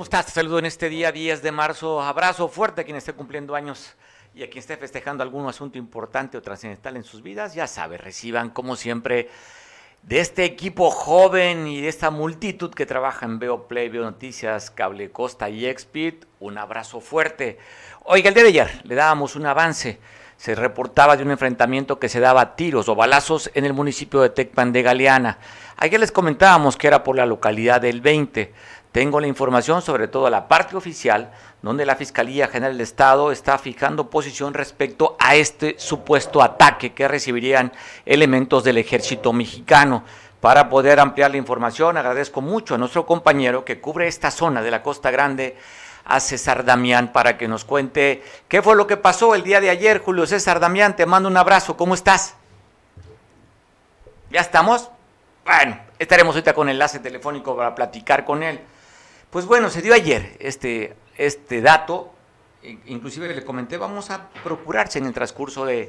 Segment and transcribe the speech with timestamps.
[0.00, 0.24] ¿Cómo estás?
[0.24, 2.00] Te saludo en este día 10 de marzo.
[2.00, 3.96] Abrazo fuerte a quien esté cumpliendo años
[4.34, 7.52] y a quien esté festejando algún asunto importante o trascendental en sus vidas.
[7.52, 9.28] Ya sabe, reciban como siempre
[10.02, 14.70] de este equipo joven y de esta multitud que trabaja en Veo Play, Veo Noticias,
[14.70, 17.58] Cable Costa y Expit, un abrazo fuerte.
[18.04, 19.98] Oiga, el día de ayer le dábamos un avance.
[20.38, 24.30] Se reportaba de un enfrentamiento que se daba tiros o balazos en el municipio de
[24.30, 25.36] Tecpan de Galeana.
[25.76, 28.54] Ayer les comentábamos que era por la localidad del 20.
[28.92, 31.30] Tengo la información sobre todo la parte oficial,
[31.62, 37.06] donde la Fiscalía General del Estado está fijando posición respecto a este supuesto ataque que
[37.06, 37.72] recibirían
[38.04, 40.02] elementos del ejército mexicano.
[40.40, 44.70] Para poder ampliar la información, agradezco mucho a nuestro compañero que cubre esta zona de
[44.72, 45.56] la Costa Grande,
[46.04, 49.70] a César Damián, para que nos cuente qué fue lo que pasó el día de
[49.70, 50.00] ayer.
[50.00, 52.34] Julio César Damián, te mando un abrazo, ¿cómo estás?
[54.30, 54.90] ¿Ya estamos?
[55.44, 58.60] Bueno, estaremos ahorita con enlace telefónico para platicar con él.
[59.30, 62.12] Pues bueno, se dio ayer este, este dato,
[62.86, 65.88] inclusive le comenté, vamos a procurarse en el transcurso de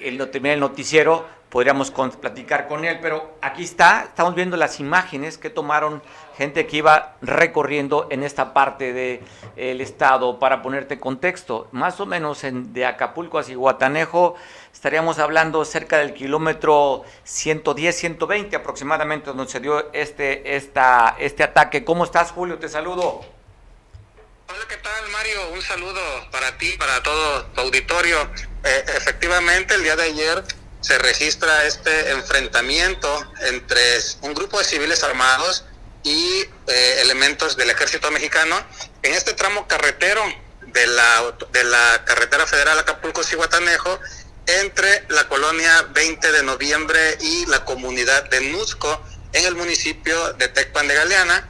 [0.00, 5.50] el, el noticiero, podríamos platicar con él, pero aquí está, estamos viendo las imágenes que
[5.50, 6.02] tomaron
[6.36, 12.06] gente que iba recorriendo en esta parte del estado, para ponerte en contexto, más o
[12.06, 14.34] menos en, de Acapulco hacia Guatanejo,
[14.72, 21.84] estaríamos hablando cerca del kilómetro 110, 120 aproximadamente, donde se dio este, esta, este ataque.
[21.84, 22.58] ¿Cómo estás, Julio?
[22.58, 23.24] Te saludo.
[24.48, 25.48] Hola, ¿qué tal, Mario?
[25.52, 28.28] Un saludo para ti, para todo tu auditorio.
[28.64, 30.44] Eh, efectivamente, el día de ayer
[30.80, 33.08] se registra este enfrentamiento
[33.48, 33.80] entre
[34.22, 35.64] un grupo de civiles armados
[36.02, 38.56] y eh, elementos del ejército mexicano
[39.02, 40.22] en este tramo carretero
[40.66, 44.00] de la, de la carretera federal Acapulco-Cihuatanejo
[44.46, 50.48] entre la colonia 20 de noviembre y la comunidad de Nusco en el municipio de
[50.48, 51.48] Tecpan de Galeana,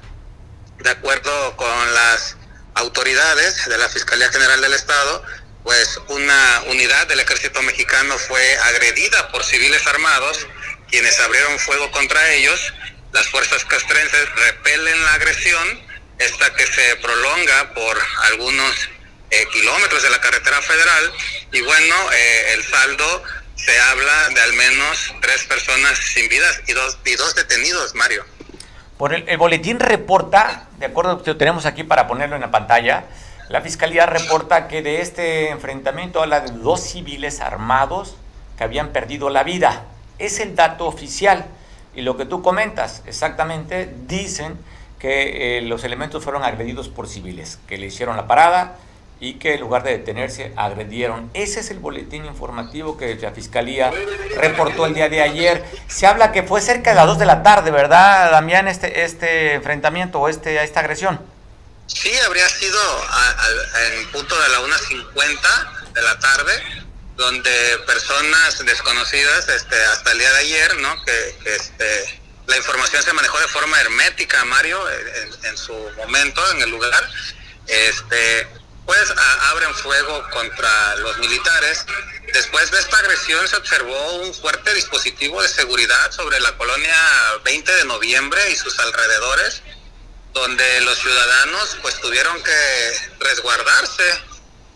[0.79, 2.37] de acuerdo con las
[2.75, 5.23] autoridades de la Fiscalía General del Estado,
[5.63, 10.47] pues una unidad del ejército mexicano fue agredida por civiles armados,
[10.89, 12.73] quienes abrieron fuego contra ellos.
[13.13, 15.81] Las fuerzas castrenses repelen la agresión,
[16.19, 18.89] esta que se prolonga por algunos
[19.33, 21.13] eh, kilómetros de la carretera federal.
[21.53, 23.23] Y bueno, eh, el saldo
[23.57, 28.25] se habla de al menos tres personas sin vidas y dos, y dos detenidos, Mario.
[28.99, 32.43] Por el, el boletín reporta, de acuerdo a lo que tenemos aquí para ponerlo en
[32.43, 33.05] la pantalla,
[33.49, 38.17] la fiscalía reporta que de este enfrentamiento habla de dos civiles armados
[38.59, 39.87] que habían perdido la vida.
[40.19, 41.47] Es el dato oficial.
[41.95, 44.59] Y lo que tú comentas, exactamente, dicen
[44.99, 48.77] que eh, los elementos fueron agredidos por civiles, que le hicieron la parada
[49.23, 51.31] y que en lugar de detenerse agredieron.
[51.33, 53.93] Ese es el boletín informativo que la Fiscalía
[54.37, 55.65] reportó el día de ayer.
[55.87, 59.55] Se habla que fue cerca de las 2 de la tarde, ¿verdad, Damián, este, este
[59.55, 61.21] enfrentamiento o este, esta agresión?
[61.87, 62.81] Sí, habría sido
[63.87, 66.53] en punto de la 1.50 de la tarde,
[67.15, 67.51] donde
[67.87, 71.05] personas desconocidas, este, hasta el día de ayer, ¿no?
[71.05, 74.81] Que, este, la información se manejó de forma hermética, Mario,
[75.45, 77.09] en, su momento, en el lugar,
[77.69, 78.49] este,
[78.87, 79.13] pues
[79.51, 81.85] abren fuego contra los militares.
[82.33, 86.97] Después de esta agresión se observó un fuerte dispositivo de seguridad sobre la colonia
[87.45, 89.63] 20 de noviembre y sus alrededores
[90.33, 94.05] donde los ciudadanos pues tuvieron que resguardarse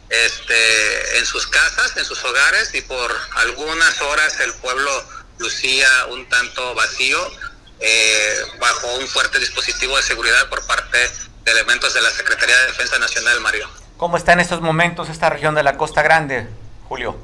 [0.09, 5.09] este, en sus casas, en sus hogares y por algunas horas el pueblo
[5.39, 7.33] lucía un tanto vacío
[7.81, 10.99] eh, bajo un fuerte dispositivo de seguridad por parte
[11.45, 13.69] de elementos de la Secretaría de Defensa Nacional, Mario.
[13.97, 16.47] ¿Cómo está en estos momentos esta región de la Costa Grande,
[16.89, 17.17] Julio?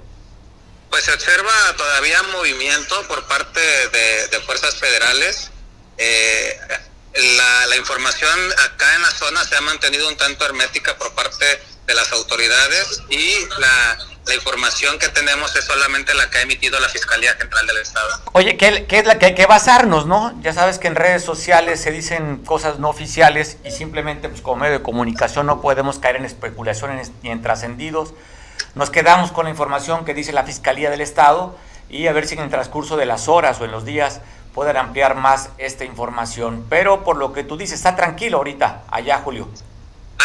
[0.91, 5.51] Pues se observa todavía movimiento por parte de, fuerzas federales.
[5.99, 6.59] Eh,
[7.37, 11.45] la, la, información acá en la zona se ha mantenido un tanto hermética por parte
[11.87, 13.99] de las autoridades y la,
[14.35, 18.09] información que tenemos es solamente la que ha emitido la Fiscalía General del Estado.
[18.33, 20.33] Oye, ¿qué, qué es la que hay que basarnos, no?
[20.41, 24.63] Ya sabes que en redes sociales se dicen cosas no oficiales y simplemente pues, como
[24.63, 28.15] medio de comunicación no podemos caer en especulaciones ni en trascendidos.
[28.75, 31.59] Nos quedamos con la información que dice la Fiscalía del Estado
[31.91, 34.21] y a ver si en el transcurso de las horas o en los días
[34.55, 36.65] poder ampliar más esta información.
[36.71, 39.49] Pero por lo que tú dices, está tranquilo ahorita allá, Julio.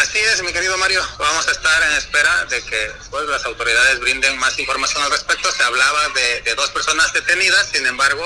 [0.02, 1.00] Así es, mi querido Mario.
[1.18, 5.50] Vamos a estar en espera de que pues, las autoridades brinden más información al respecto.
[5.50, 6.00] Se hablaba
[6.44, 8.22] de, dos personas detenidas, sin embargo,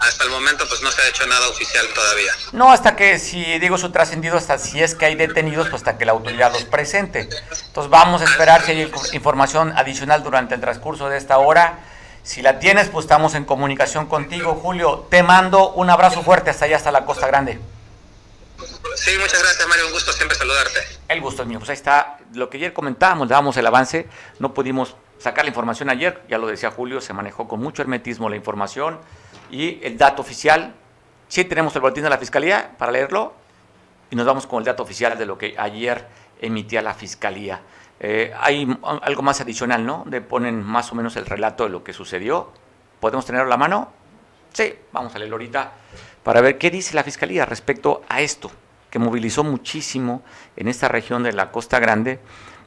[0.00, 2.32] hasta el momento pues no se ha hecho nada oficial todavía.
[2.52, 5.96] No, hasta que, si digo su trascendido, hasta si es que hay detenidos, pues hasta
[5.96, 7.28] que la autoridad los presente.
[7.66, 11.78] Entonces vamos a esperar si hay información adicional durante el transcurso de esta hora
[12.24, 15.06] si la tienes, pues estamos en comunicación contigo, Julio.
[15.10, 17.58] Te mando un abrazo fuerte hasta allá, hasta la Costa Grande.
[18.96, 19.86] Sí, muchas gracias, Mario.
[19.86, 20.80] Un gusto siempre saludarte.
[21.08, 21.58] El gusto es mío.
[21.58, 24.08] Pues ahí está lo que ayer comentábamos, dábamos el avance.
[24.38, 28.28] No pudimos sacar la información ayer, ya lo decía Julio, se manejó con mucho hermetismo
[28.28, 28.98] la información
[29.50, 30.74] y el dato oficial.
[31.28, 33.34] Sí tenemos el boletín de la Fiscalía para leerlo
[34.10, 36.06] y nos vamos con el dato oficial de lo que ayer
[36.40, 37.62] emitía la Fiscalía.
[38.00, 38.66] Eh, hay
[39.02, 40.04] algo más adicional, ¿no?
[40.06, 42.52] De ponen más o menos el relato de lo que sucedió.
[42.98, 43.92] ¿Podemos tenerlo a la mano?
[44.52, 45.72] Sí, vamos a leerlo ahorita
[46.22, 48.50] para ver qué dice la Fiscalía respecto a esto,
[48.92, 50.22] que movilizó muchísimo
[50.54, 52.20] en esta región de la Costa Grande,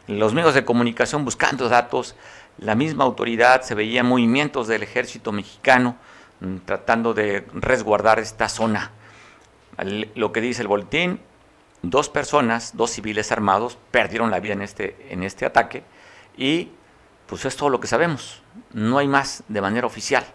[0.08, 2.16] los medios de comunicación buscando datos,
[2.58, 5.98] la misma autoridad, se veían movimientos del ejército mexicano
[6.40, 8.90] mm, tratando de resguardar esta zona.
[10.16, 11.20] Lo que dice el boletín,
[11.84, 15.84] dos personas, dos civiles armados, perdieron la vida en este, en este ataque
[16.36, 16.72] y
[17.28, 18.42] pues es todo lo que sabemos.
[18.74, 20.26] No hay más de manera oficial.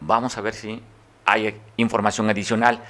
[0.00, 0.82] Vamos a ver si
[1.26, 2.82] hay información adicional.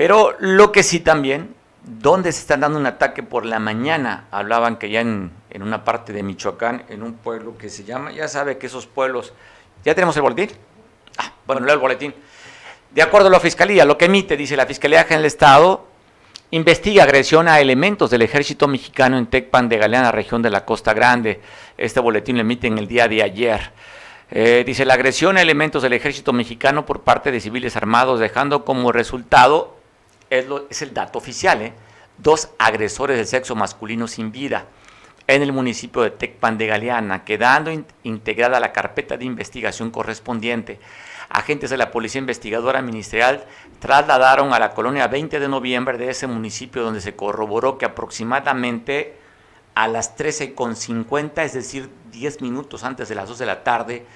[0.00, 4.26] Pero lo que sí también ¿Dónde se están dando un ataque por la mañana?
[4.30, 8.28] Hablaban que ya en, una parte de Michoacán, en un pueblo que se llama, ya
[8.28, 9.32] sabe que esos pueblos,
[9.82, 10.50] ¿ya tenemos el boletín?
[11.16, 12.14] Ah, bueno, leo el boletín.
[12.90, 15.86] De acuerdo a la Fiscalía, lo que emite, dice la Fiscalía General del Estado,
[16.50, 20.92] investiga agresión a elementos del ejército mexicano en Tecpan de Galeana, región de la Costa
[20.92, 21.40] Grande.
[21.78, 23.72] Este boletín lo emite en el día de ayer.
[24.30, 28.66] Eh, dice la agresión a elementos del ejército mexicano por parte de civiles armados, dejando
[28.66, 29.79] como resultado
[30.30, 31.72] es, el dato oficial, ¿eh?
[32.18, 34.66] dos agresores del sexo masculino sin vida
[35.26, 37.70] en el municipio de Tecpan de Galeana, quedando
[38.02, 40.80] integrada la carpeta de investigación correspondiente.
[41.28, 43.44] Agentes de la Policía Investigadora Ministerial
[43.78, 49.16] trasladaron a la colonia 20 de noviembre de ese municipio donde se corroboró que aproximadamente
[49.76, 54.06] a las 13.50, es decir, 10 minutos antes de las 2 de la tarde,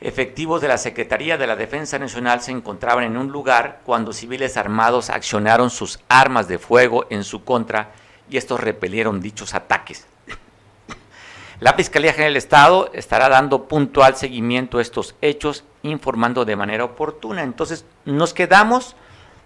[0.00, 4.56] Efectivos de la Secretaría de la Defensa Nacional se encontraban en un lugar cuando civiles
[4.56, 7.90] armados accionaron sus armas de fuego en su contra
[8.30, 10.06] y estos repelieron dichos ataques.
[11.58, 16.84] La Fiscalía General del Estado estará dando puntual seguimiento a estos hechos, informando de manera
[16.84, 17.42] oportuna.
[17.42, 18.94] Entonces, nos quedamos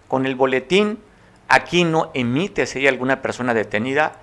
[0.06, 0.98] con el boletín.
[1.48, 4.20] Aquí no emite si hay alguna persona detenida.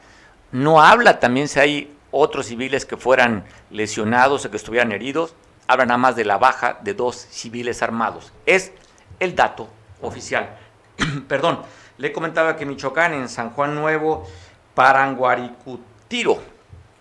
[0.51, 5.33] No habla también si hay otros civiles que fueran lesionados o que estuvieran heridos
[5.69, 8.33] habla nada más de la baja de dos civiles armados.
[8.47, 8.71] Es
[9.19, 9.69] el dato
[10.01, 10.57] oficial.
[11.27, 11.61] Perdón,
[11.99, 14.27] le comentaba que Michoacán, en San Juan Nuevo,
[14.73, 16.41] Paranguaricutiro,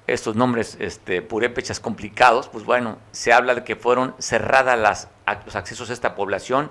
[0.06, 5.08] estos nombres este, purépechas complicados, pues bueno, se habla de que fueron cerradas las,
[5.46, 6.70] los accesos a esta población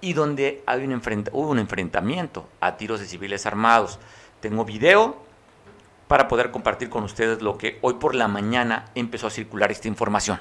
[0.00, 1.00] y donde hay un
[1.30, 4.00] hubo un enfrentamiento a tiros de civiles armados.
[4.40, 5.22] Tengo video
[6.08, 9.86] para poder compartir con ustedes lo que hoy por la mañana empezó a circular esta
[9.86, 10.40] información.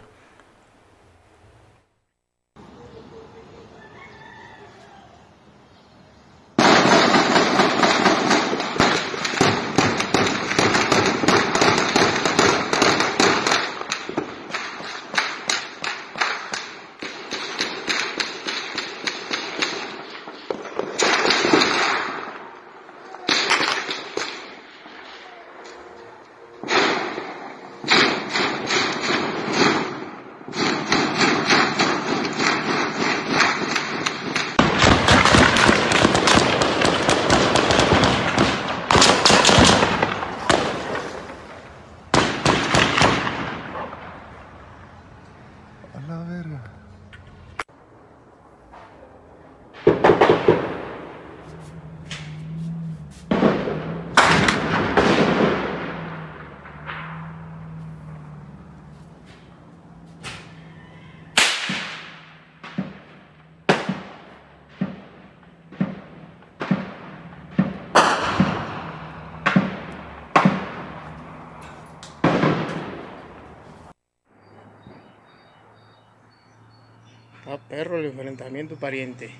[77.67, 79.31] Perro el enfrentamiento pariente.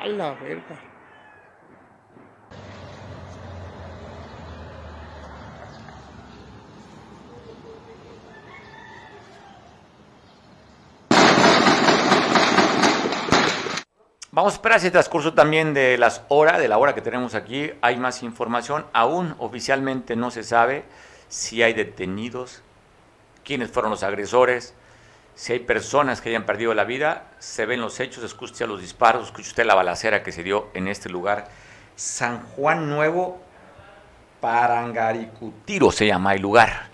[0.00, 0.85] A la verga.
[14.36, 17.72] Vamos a esperar ese transcurso también de las horas, de la hora que tenemos aquí.
[17.80, 18.84] Hay más información.
[18.92, 20.84] Aún oficialmente no se sabe
[21.30, 22.60] si hay detenidos,
[23.46, 24.74] quiénes fueron los agresores,
[25.34, 27.30] si hay personas que hayan perdido la vida.
[27.38, 30.88] Se ven los hechos, escucha los disparos, escucha usted la balacera que se dio en
[30.88, 31.48] este lugar.
[31.94, 33.40] San Juan Nuevo,
[34.42, 36.90] Parangaricutiro se llama el lugar.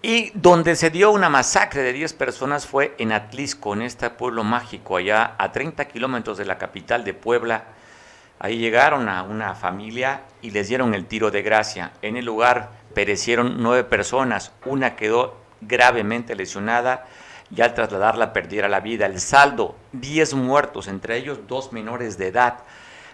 [0.00, 4.44] Y donde se dio una masacre de 10 personas fue en Atlisco, en este pueblo
[4.44, 7.64] mágico, allá a 30 kilómetros de la capital de Puebla.
[8.38, 11.90] Ahí llegaron a una familia y les dieron el tiro de gracia.
[12.00, 17.06] En el lugar perecieron nueve personas, una quedó gravemente lesionada
[17.54, 19.06] y al trasladarla perdiera la vida.
[19.06, 22.58] El saldo, 10 muertos, entre ellos dos menores de edad.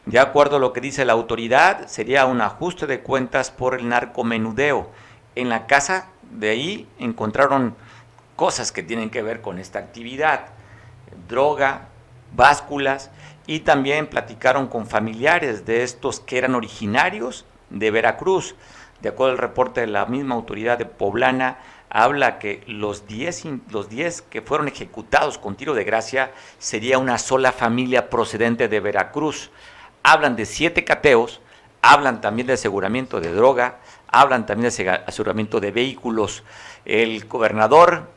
[0.04, 3.88] De acuerdo a lo que dice la autoridad, sería un ajuste de cuentas por el
[3.88, 4.90] narcomenudeo.
[5.34, 7.74] En la casa de ahí encontraron
[8.36, 10.46] cosas que tienen que ver con esta actividad,
[11.28, 11.88] droga,
[12.34, 13.10] básculas,
[13.46, 18.54] y también platicaron con familiares de estos que eran originarios de Veracruz.
[19.00, 21.58] De acuerdo al reporte de la misma autoridad de Poblana,
[21.90, 27.18] habla que los 10 los diez que fueron ejecutados con tiro de gracia sería una
[27.18, 29.50] sola familia procedente de Veracruz.
[30.02, 31.40] Hablan de siete cateos,
[31.82, 33.78] hablan también de aseguramiento de droga,
[34.20, 36.44] hablan también de aseguramiento de vehículos.
[36.84, 38.08] El gobernador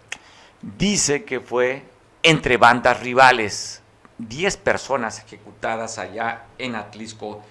[0.62, 1.84] dice que fue
[2.24, 3.82] entre bandas rivales,
[4.18, 7.42] 10 personas ejecutadas allá en Atlisco,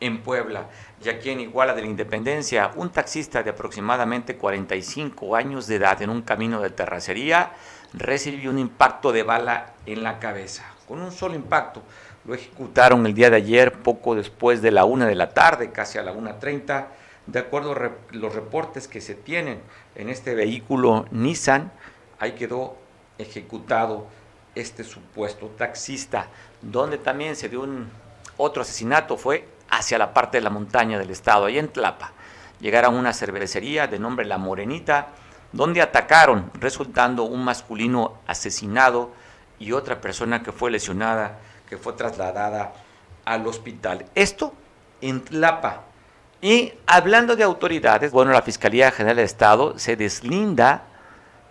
[0.00, 0.66] en Puebla.
[1.02, 6.00] Y aquí en Iguala de la Independencia, un taxista de aproximadamente 45 años de edad
[6.02, 7.52] en un camino de terracería
[7.92, 10.64] recibió un impacto de bala en la cabeza.
[10.86, 11.82] Con un solo impacto
[12.24, 15.98] lo ejecutaron el día de ayer, poco después de la una de la tarde, casi
[15.98, 16.86] a la 1.30
[17.30, 19.60] de acuerdo a los reportes que se tienen
[19.94, 21.72] en este vehículo Nissan,
[22.18, 22.76] ahí quedó
[23.18, 24.06] ejecutado
[24.54, 26.26] este supuesto taxista,
[26.60, 27.88] donde también se dio un
[28.36, 32.12] otro asesinato, fue hacia la parte de la montaña del estado, ahí en Tlapa.
[32.58, 35.08] Llegaron a una cervecería de nombre La Morenita,
[35.52, 39.12] donde atacaron, resultando un masculino asesinado
[39.58, 42.72] y otra persona que fue lesionada, que fue trasladada
[43.24, 44.06] al hospital.
[44.14, 44.52] Esto
[45.00, 45.84] en Tlapa,
[46.42, 50.84] y hablando de autoridades, bueno, la Fiscalía General del Estado se deslinda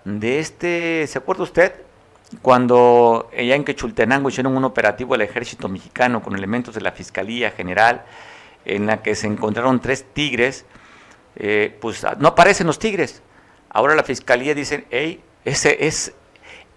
[0.04, 1.74] de este, ¿se acuerda usted?
[2.42, 7.52] Cuando allá en Quechultenango hicieron un operativo del ejército mexicano con elementos de la Fiscalía
[7.52, 8.04] General,
[8.66, 10.66] en la que se encontraron tres tigres,
[11.36, 13.22] eh, pues no aparecen los tigres.
[13.70, 16.14] Ahora la Fiscalía dice, hey, ese es,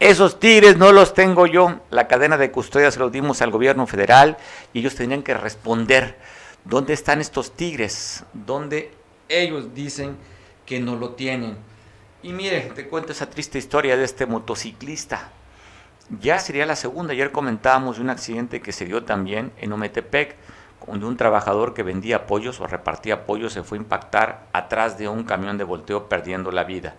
[0.01, 1.81] esos tigres no los tengo yo.
[1.91, 4.37] La cadena de custodia se los dimos al gobierno federal
[4.73, 6.17] y ellos tenían que responder
[6.65, 8.25] ¿Dónde están estos tigres?
[8.33, 8.93] ¿Dónde
[9.29, 10.17] ellos dicen
[10.65, 11.57] que no lo tienen?
[12.23, 15.33] Y mire, te cuento esa triste historia de este motociclista.
[16.21, 17.15] Ya sería la segunda.
[17.15, 20.37] Ayer comentábamos de un accidente que se dio también en Ometepec,
[20.87, 25.09] donde un trabajador que vendía pollos o repartía pollos se fue a impactar atrás de
[25.09, 26.95] un camión de volteo perdiendo la vida.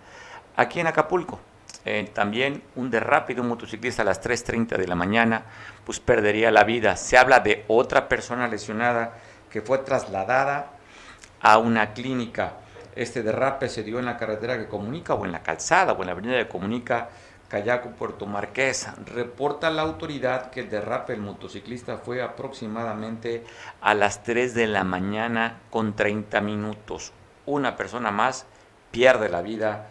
[0.57, 1.39] Aquí en Acapulco,
[1.85, 5.45] eh, también un derrape de un motociclista a las 3.30 de la mañana,
[5.85, 6.97] pues perdería la vida.
[6.97, 9.19] Se habla de otra persona lesionada
[9.53, 10.71] que fue trasladada
[11.39, 12.53] a una clínica.
[12.95, 16.07] Este derrape se dio en la carretera que comunica o en la calzada o en
[16.07, 17.09] la avenida que comunica
[17.49, 18.87] Cayaco Puerto Marqués.
[19.05, 23.45] Reporta la autoridad que el derrape del motociclista fue aproximadamente
[23.79, 27.13] a las 3 de la mañana con 30 minutos.
[27.45, 28.47] Una persona más
[28.89, 29.87] pierde la vida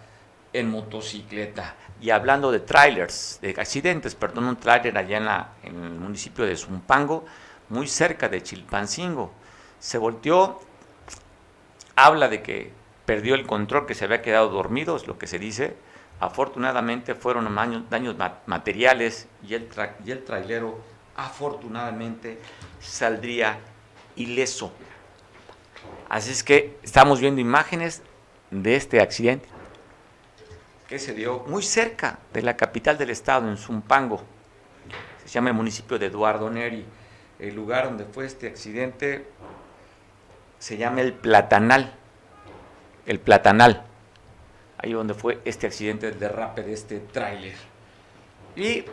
[0.53, 1.77] en motocicleta.
[2.01, 6.45] Y hablando de trailers, de accidentes, perdón, un trailer allá en, la, en el municipio
[6.45, 7.25] de Zumpango,
[7.69, 9.42] muy cerca de Chilpancingo
[9.83, 10.61] se volteó,
[11.97, 12.71] habla de que
[13.05, 15.75] perdió el control, que se había quedado dormido, es lo que se dice.
[16.21, 17.53] Afortunadamente fueron
[17.91, 19.69] daños, materiales y el,
[20.05, 20.79] y el trailero
[21.17, 22.39] afortunadamente
[22.81, 23.59] saldría
[24.15, 24.73] ileso.
[26.09, 28.03] Así es que estamos viendo imágenes
[28.53, 29.49] de este accidente
[30.87, 34.23] que se dio muy cerca de la capital del estado, en Zumpango.
[35.25, 36.85] Se llama el municipio de Eduardo Neri.
[37.41, 39.27] El lugar donde fue este accidente
[40.63, 41.93] se llama el Platanal.
[43.05, 43.83] El Platanal.
[44.79, 47.57] Ahí donde fue este accidente de derrape de este tráiler.
[48.55, 48.85] Y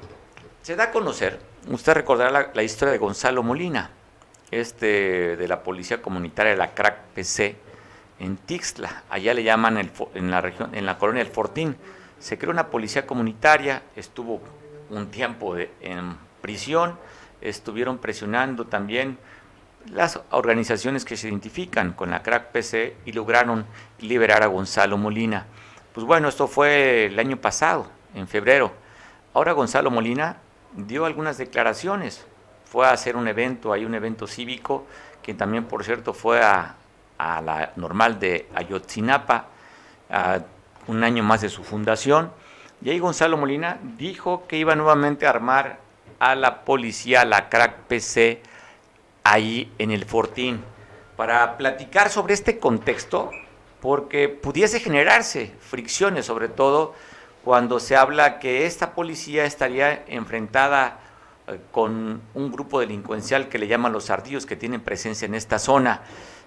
[0.63, 3.91] se da a conocer, usted recordará la, historia de Gonzalo Molina,
[4.49, 7.55] este de la Policía Comunitaria de la CRAC PC
[8.19, 9.03] en Tixla.
[9.07, 9.77] Allá le llaman
[10.15, 11.75] en la región, en la colonia El Fortín.
[12.17, 14.41] Se creó una policía comunitaria, estuvo
[14.89, 16.97] un tiempo en prisión,
[17.41, 19.19] estuvieron presionando también
[19.91, 23.65] las organizaciones que se identifican con la crack PC y lograron
[24.00, 25.46] liberar a Gonzalo Molina.
[25.93, 28.72] Pues bueno, esto fue el año pasado, en febrero.
[29.34, 30.38] Ahora Gonzalo Molina
[30.75, 32.25] dio algunas declaraciones.
[32.65, 34.86] Fue a hacer un evento, hay un evento cívico,
[35.24, 36.75] que también, por cierto, fue a,
[37.17, 39.48] la normal de Ayotzinapa,
[40.10, 40.39] a
[40.88, 42.31] un año más de su fundación.
[42.81, 45.79] Y ahí Gonzalo Molina dijo que iba nuevamente a armar
[46.19, 48.41] a la policía, la crack PC,
[49.29, 50.63] ahí en el Fortín.
[51.15, 53.31] Para platicar sobre este contexto,
[53.81, 56.93] porque pudiese generarse fricciones, sobre todo
[57.43, 61.00] cuando se habla que esta policía estaría enfrentada
[61.48, 65.59] eh, con un grupo delincuencial que le llaman los ardillos que tienen presencia en esta
[65.59, 66.01] zona.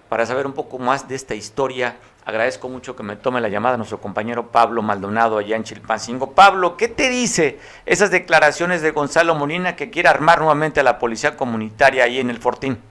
[0.09, 3.77] Para saber un poco más de esta historia, agradezco mucho que me tome la llamada
[3.77, 6.33] nuestro compañero Pablo Maldonado allá en Chilpancingo.
[6.33, 10.99] Pablo, ¿qué te dice esas declaraciones de Gonzalo Molina que quiere armar nuevamente a la
[10.99, 12.81] policía comunitaria ahí en el Fortín?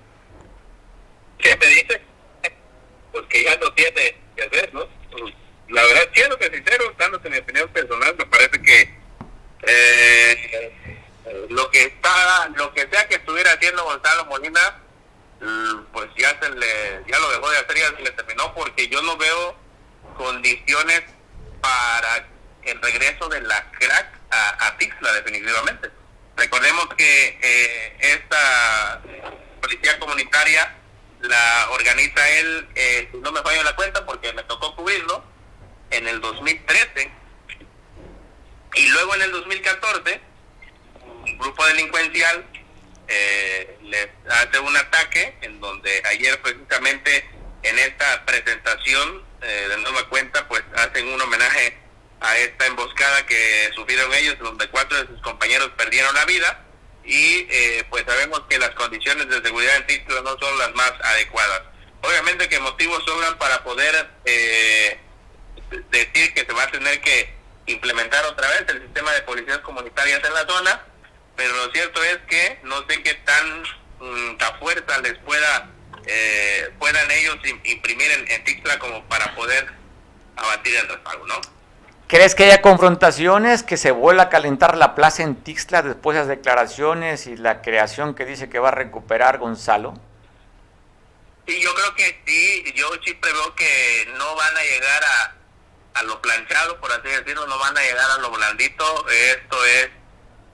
[1.39, 2.03] ¿Qué me dice?
[3.11, 4.83] Pues que ya no tiene que hacer, ¿no?
[5.69, 9.03] La verdad, siendo que sincero, dándote mi opinión personal, me parece que
[9.63, 10.73] eh,
[11.49, 14.61] lo que está, lo que sea que estuviera haciendo Gonzalo Molina,
[15.93, 19.03] pues ya se le, ya lo dejó de hacer, ya se le terminó, porque yo
[19.03, 19.57] no veo
[20.17, 21.03] condiciones
[21.61, 22.29] para
[22.63, 25.91] el regreso de la crack a, a Tixla, definitivamente.
[26.37, 29.03] Recordemos que eh, esta
[29.61, 30.77] policía comunitaria
[31.21, 35.23] la organiza él, eh, no me fallo la cuenta porque me tocó cubrirlo,
[35.91, 37.11] en el 2013.
[38.75, 40.21] Y luego en el 2014,
[41.05, 42.45] un grupo delincuencial
[43.09, 47.29] eh, les hace un ataque en donde ayer precisamente
[47.63, 51.79] en esta presentación eh, de nueva cuenta pues hacen un homenaje
[52.21, 56.65] a esta emboscada que sufrieron ellos donde cuatro de sus compañeros perdieron la vida
[57.05, 60.93] y eh, pues sabemos que las condiciones de seguridad en título no son las más
[61.03, 61.63] adecuadas.
[62.01, 64.99] Obviamente que motivos sobran para poder eh,
[65.91, 67.35] decir que se va a tener que
[67.67, 70.87] implementar otra vez el sistema de policías comunitarias en la zona,
[71.37, 73.63] pero lo cierto es que no sé qué tan
[74.01, 75.71] mm, fuerza les pueda
[76.07, 79.69] eh, puedan ellos imprimir en, en como para poder
[80.37, 81.41] abatir el respaldo, ¿no?
[82.09, 86.21] ¿Crees que haya confrontaciones, que se vuelva a calentar la plaza en Tixla después de
[86.21, 89.95] las declaraciones y la creación que dice que va a recuperar Gonzalo?
[91.47, 96.03] Sí, yo creo que sí, yo sí preveo que no van a llegar a, a
[96.03, 99.09] lo planchado, por así decirlo, no van a llegar a lo blandito.
[99.09, 99.89] Esto es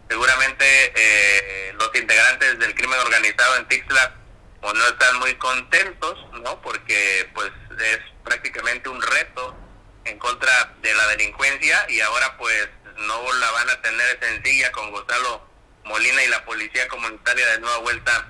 [0.08, 4.14] seguramente eh, los integrantes del crimen organizado en Tixla
[4.60, 6.60] pues no están muy contentos, ¿no?
[6.62, 9.56] Porque pues es prácticamente un reto
[10.04, 14.90] en contra de la delincuencia y ahora pues no la van a tener sencilla con
[14.90, 15.46] Gonzalo
[15.84, 18.28] Molina y la policía comunitaria de nueva vuelta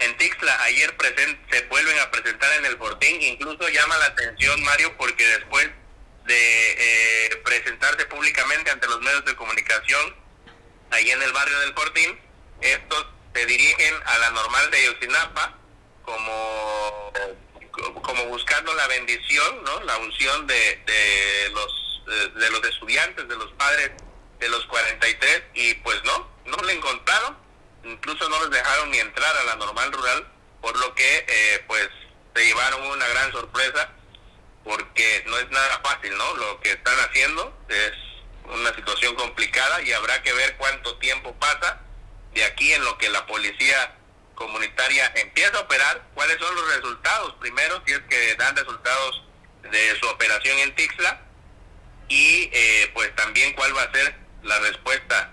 [0.00, 0.62] en Tixla.
[0.64, 0.94] Ayer
[1.50, 5.70] se vuelven a presentar en el Fortín, incluso llama la atención Mario porque después
[6.26, 10.19] de eh, presentarse públicamente ante los medios de comunicación
[10.90, 12.18] ahí en el barrio del Fortín,
[12.60, 15.56] estos se dirigen a la normal de Yosinapa
[16.04, 17.12] como
[18.02, 19.80] como buscando la bendición, ¿no?
[19.84, 22.02] La unción de, de los
[22.34, 23.92] de los estudiantes, de los padres
[24.40, 27.36] de los 43 y pues no, no le encontraron,
[27.84, 30.26] incluso no les dejaron ni entrar a la normal rural,
[30.60, 31.88] por lo que eh, pues
[32.34, 33.90] se llevaron una gran sorpresa
[34.64, 36.34] porque no es nada fácil, ¿no?
[36.36, 37.92] Lo que están haciendo es
[38.44, 41.80] una situación complicada y habrá que ver cuánto tiempo pasa
[42.34, 43.94] de aquí en lo que la policía
[44.34, 49.22] comunitaria empieza a operar, cuáles son los resultados primero, si es que dan resultados
[49.70, 51.20] de su operación en Tixla,
[52.08, 55.32] y eh, pues también cuál va a ser la respuesta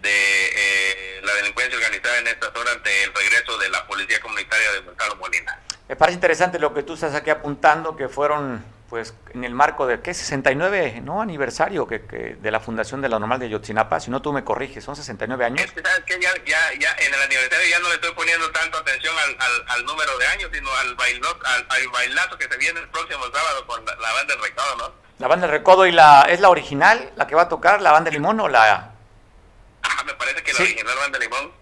[0.00, 4.72] de eh, la delincuencia organizada en esta zona ante el regreso de la policía comunitaria
[4.72, 5.60] de Gonzalo Molina.
[5.88, 9.86] Me parece interesante lo que tú estás aquí apuntando, que fueron pues en el marco
[9.86, 10.14] de, ¿qué?
[10.14, 11.20] 69, ¿no?
[11.20, 14.44] Aniversario que, que de la fundación de la Normal de Yotzinapa, si no tú me
[14.44, 15.60] corriges, son 69 años.
[15.64, 18.50] Es que, ¿sabes que ya, ya, ya, en el aniversario ya no le estoy poniendo
[18.52, 22.56] tanto atención al, al, número de años, sino al, bailot, al, al, bailazo que se
[22.58, 24.92] viene el próximo sábado con la, banda del Recodo, ¿no?
[25.18, 27.90] La banda del Recodo y la, ¿es la original, la que va a tocar, la
[27.90, 28.92] banda de Limón o la...?
[29.82, 31.52] Ah, me parece que la original banda de Limón,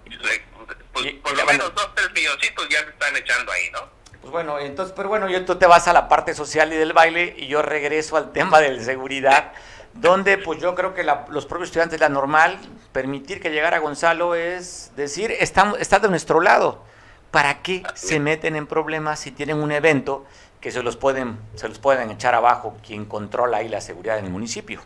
[0.93, 4.04] pues, por lo menos dos, tres milloncitos ya se están echando ahí, ¿no?
[4.25, 6.95] Pues bueno, entonces, pero bueno, yo tú te vas a la parte social y del
[6.95, 9.53] baile y yo regreso al tema de la seguridad,
[9.93, 12.59] donde pues yo creo que los propios estudiantes, la normal,
[12.93, 16.83] permitir que llegara Gonzalo es decir, está, está de nuestro lado.
[17.31, 20.25] ¿Para qué se meten en problemas si tienen un evento
[20.59, 24.25] que se los pueden, se los pueden echar abajo quien controla ahí la seguridad en
[24.25, 24.83] el municipio?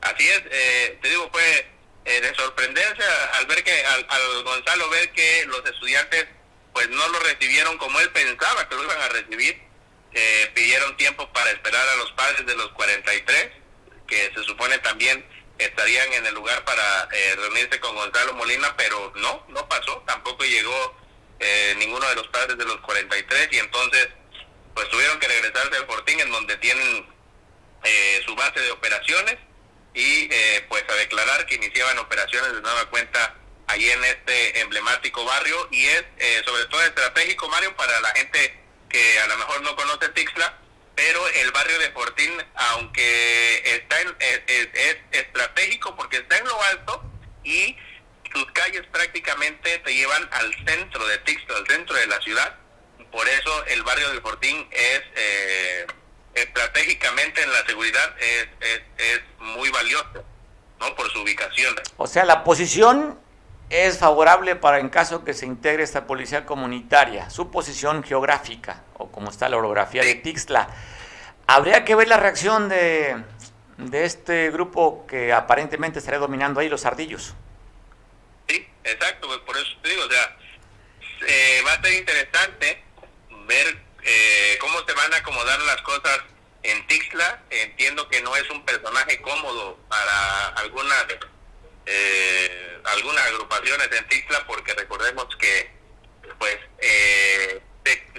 [0.00, 1.66] Así es, eh, te digo, fue
[2.06, 3.02] eh, de sorprenderse
[3.38, 6.39] al ver que, al, al Gonzalo ver que los estudiantes
[6.72, 9.60] pues no lo recibieron como él pensaba que lo iban a recibir.
[10.12, 13.50] Eh, pidieron tiempo para esperar a los padres de los 43,
[14.08, 15.24] que se supone también
[15.58, 20.44] estarían en el lugar para eh, reunirse con Gonzalo Molina, pero no, no pasó, tampoco
[20.44, 20.96] llegó
[21.38, 24.08] eh, ninguno de los padres de los 43 y entonces
[24.74, 27.06] pues tuvieron que regresarse al Fortín en donde tienen
[28.26, 29.36] su base de operaciones
[29.94, 30.28] y
[30.68, 33.39] pues a declarar que iniciaban operaciones de nueva cuenta
[33.70, 38.58] ahí en este emblemático barrio y es eh, sobre todo estratégico, Mario, para la gente
[38.88, 40.58] que a lo mejor no conoce Tixla,
[40.94, 47.02] pero el barrio de Fortín, aunque está en, es, estratégico porque está en lo alto
[47.44, 47.76] y
[48.32, 52.56] sus calles prácticamente te llevan al centro de Tixto, al centro de la ciudad,
[53.10, 55.86] por eso el barrio de Fortín es eh,
[56.34, 60.24] estratégicamente en la seguridad es, es, es muy valioso,
[60.78, 60.94] ¿no?
[60.94, 61.74] Por su ubicación.
[61.96, 63.18] O sea, la posición
[63.70, 69.10] es favorable para en caso que se integre esta policía comunitaria, su posición geográfica o
[69.10, 70.68] como está la orografía de Tixla.
[71.46, 73.22] Habría que ver la reacción de,
[73.78, 77.34] de este grupo que aparentemente estaría dominando ahí los ardillos.
[78.48, 80.36] Sí, exacto, pues, por eso te digo, o sea,
[81.26, 82.82] eh, va a ser interesante
[83.46, 86.20] ver eh, cómo se van a acomodar las cosas
[86.64, 87.42] en Tixla.
[87.50, 91.06] Entiendo que no es un personaje cómodo para algunas
[91.92, 95.70] eh, algunas agrupaciones en Tixla porque recordemos que
[96.38, 97.60] pues eh,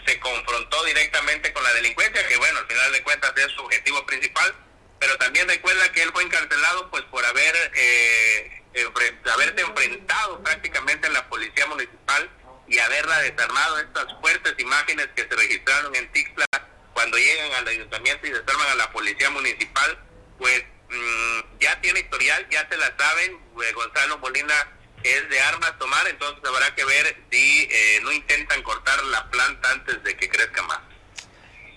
[0.06, 4.06] se, confrontó directamente con la delincuencia que bueno al final de cuentas es su objetivo
[4.06, 4.54] principal
[5.00, 8.62] pero también recuerda que él fue encarcelado pues por haber eh,
[9.34, 12.30] haberse enfrentado prácticamente a la policía municipal
[12.68, 16.46] y haberla desarmado estas fuertes imágenes que se registraron en Tixla
[16.94, 19.98] cuando llegan al ayuntamiento y desarman a la policía municipal
[20.38, 24.54] pues Mm, ya tiene historial, ya se la saben, eh, Gonzalo Molina
[25.04, 29.72] es de armas tomar, entonces habrá que ver si eh, no intentan cortar la planta
[29.72, 30.80] antes de que crezca más.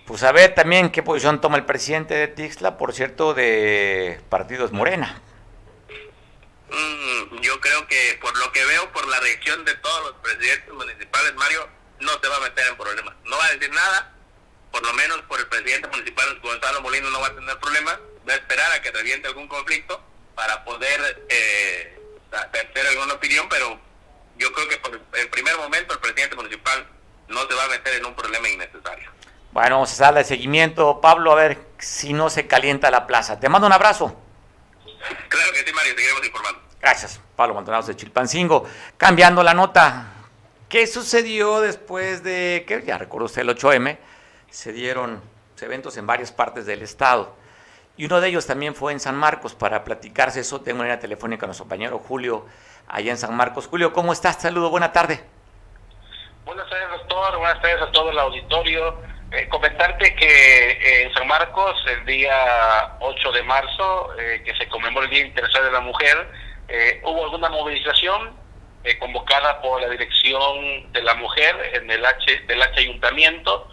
[0.05, 4.73] Pues a ver también qué posición toma el presidente de Tixla, por cierto, de partidos
[4.73, 5.23] Morena.
[6.71, 10.75] Mm, yo creo que por lo que veo, por la reacción de todos los presidentes
[10.75, 11.69] municipales, Mario
[12.01, 13.15] no se va a meter en problemas.
[13.25, 14.13] No va a decir nada,
[14.73, 17.99] por lo menos por el presidente municipal Gonzalo Molina no va a tener problemas
[18.33, 20.01] a esperar a que reviente algún conflicto
[20.35, 21.99] para poder eh,
[22.33, 23.79] hacer alguna opinión, pero
[24.37, 26.87] yo creo que por el primer momento el presidente municipal
[27.29, 29.11] no se va a meter en un problema innecesario.
[29.53, 33.39] Bueno, vamos a darle seguimiento, Pablo, a ver si no se calienta la plaza.
[33.39, 34.21] Te mando un abrazo.
[35.29, 36.61] Claro que sí, Mario, seguiremos informando.
[36.81, 38.69] Gracias, Pablo Montonados de Chilpancingo.
[38.97, 40.07] Cambiando la nota,
[40.69, 43.97] ¿qué sucedió después de que, ya recuerdo usted, el 8M,
[44.51, 45.23] se dieron
[45.61, 47.37] eventos en varias partes del estado?
[47.97, 50.61] Y uno de ellos también fue en San Marcos para platicarse eso.
[50.61, 52.47] Tengo una telefónica con nuestro compañero Julio
[52.89, 53.69] allá en San Marcos.
[53.69, 54.41] Julio, ¿cómo estás?
[54.43, 55.23] Saludo, buena tarde.
[56.45, 57.39] Buenas tardes, doctor.
[57.39, 58.99] Buenas tardes a todo el auditorio.
[59.31, 64.69] Eh, comentarte que eh, en San Marcos, el día 8 de marzo, eh, que se
[64.69, 66.45] conmemora el Día Internacional de la Mujer,
[67.03, 68.35] hubo alguna movilización
[68.99, 73.69] convocada por la Dirección de la Mujer en el H, del H Ayuntamiento,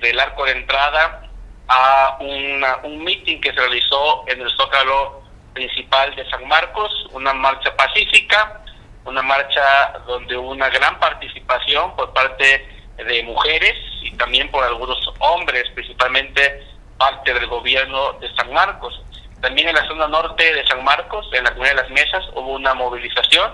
[0.00, 1.25] del arco de entrada
[1.68, 7.74] a un meeting que se realizó en el Zócalo principal de San Marcos, una marcha
[7.76, 8.62] pacífica,
[9.04, 14.98] una marcha donde hubo una gran participación por parte de mujeres y también por algunos
[15.18, 16.62] hombres, principalmente
[16.98, 19.02] parte del gobierno de San Marcos.
[19.40, 22.52] También en la zona norte de San Marcos, en la comunidad de las mesas, hubo
[22.52, 23.52] una movilización.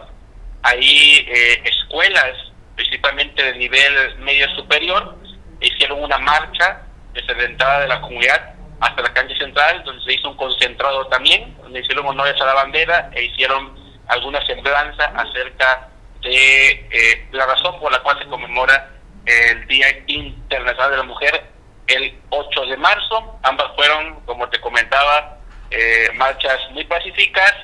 [0.63, 2.37] Ahí eh, escuelas,
[2.77, 5.17] principalmente de nivel medio superior,
[5.61, 10.15] hicieron una marcha desde la entrada de la comunidad hasta la cancha central, donde se
[10.15, 13.75] hizo un concentrado también, donde hicieron honores a la bandera e hicieron
[14.09, 15.89] alguna semblanza acerca
[16.21, 18.91] de eh, la razón por la cual se conmemora
[19.25, 21.45] el Día Internacional de la Mujer
[21.87, 23.39] el 8 de marzo.
[23.43, 25.39] Ambas fueron, como te comentaba,
[25.71, 27.55] eh, marchas muy pacíficas,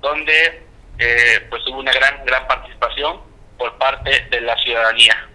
[0.00, 0.66] donde
[0.98, 3.20] eh, pues hubo una gran, gran participación
[3.56, 5.28] por parte de la ciudadanía.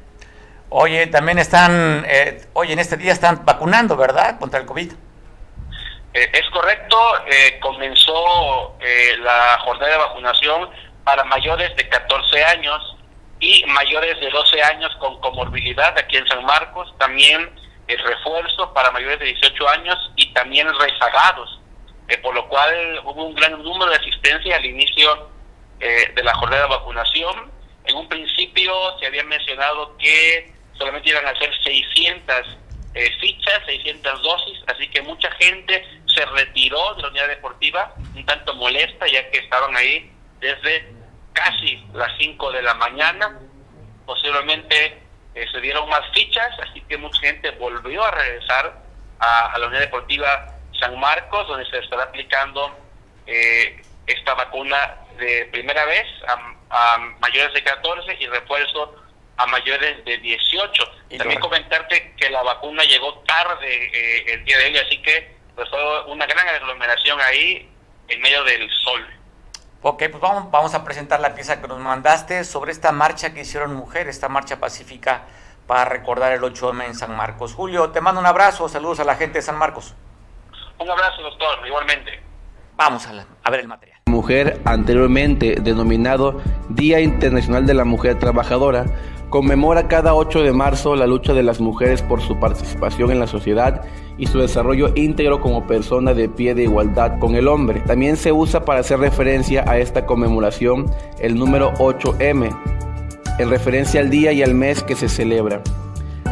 [0.75, 4.39] Oye, también están, eh, oye, en este día están vacunando, ¿verdad?
[4.39, 4.91] Contra el COVID.
[4.91, 8.75] Eh, es correcto, eh, comenzó
[9.19, 10.69] la jornada de vacunación
[11.03, 12.97] para mayores de 14 años
[13.39, 17.51] y mayores de 12 años con comorbilidad aquí en San Marcos, también
[17.87, 21.61] el refuerzo para mayores de 18 años y también rezagados,
[22.23, 25.29] por lo cual hubo un gran número de asistencia al inicio
[25.77, 27.51] de la jornada de vacunación.
[27.85, 32.57] En un principio se había mencionado que solamente iban a ser 600
[32.95, 38.25] eh, fichas, 600 dosis, así que mucha gente se retiró de la unidad deportiva, un
[38.25, 40.93] tanto molesta, ya que estaban ahí desde
[41.33, 43.39] casi las 5 de la mañana.
[44.05, 45.01] Posiblemente
[45.33, 48.83] eh, se dieron más fichas, así que mucha gente volvió a regresar
[49.19, 52.77] a, la unidad deportiva San Marcos, donde se estará aplicando
[53.25, 59.02] eh, esta vacuna de primera vez a, a mayores de 14 y refuerzo
[59.37, 60.83] a mayores de 18.
[61.09, 65.35] Y También comentarte que la vacuna llegó tarde eh, el día de hoy, así que
[65.55, 67.69] pues fue una gran aglomeración ahí
[68.07, 69.05] en medio del sol.
[69.81, 73.41] Ok, pues vamos, vamos a presentar la pieza que nos mandaste sobre esta marcha que
[73.41, 75.25] hicieron mujeres, esta marcha pacífica
[75.67, 77.53] para recordar el 8M en San Marcos.
[77.53, 79.93] Julio, te mando un abrazo, saludos a la gente de San Marcos.
[80.79, 82.22] Un abrazo, doctor, igualmente.
[82.77, 83.99] Vamos a, a ver el material.
[84.07, 88.85] Mujer, anteriormente denominado Día Internacional de la Mujer Trabajadora,
[89.29, 93.27] conmemora cada 8 de marzo la lucha de las mujeres por su participación en la
[93.27, 93.81] sociedad
[94.17, 97.81] y su desarrollo íntegro como persona de pie de igualdad con el hombre.
[97.81, 100.85] También se usa para hacer referencia a esta conmemoración
[101.19, 102.55] el número 8M,
[103.39, 105.61] en referencia al día y al mes que se celebra.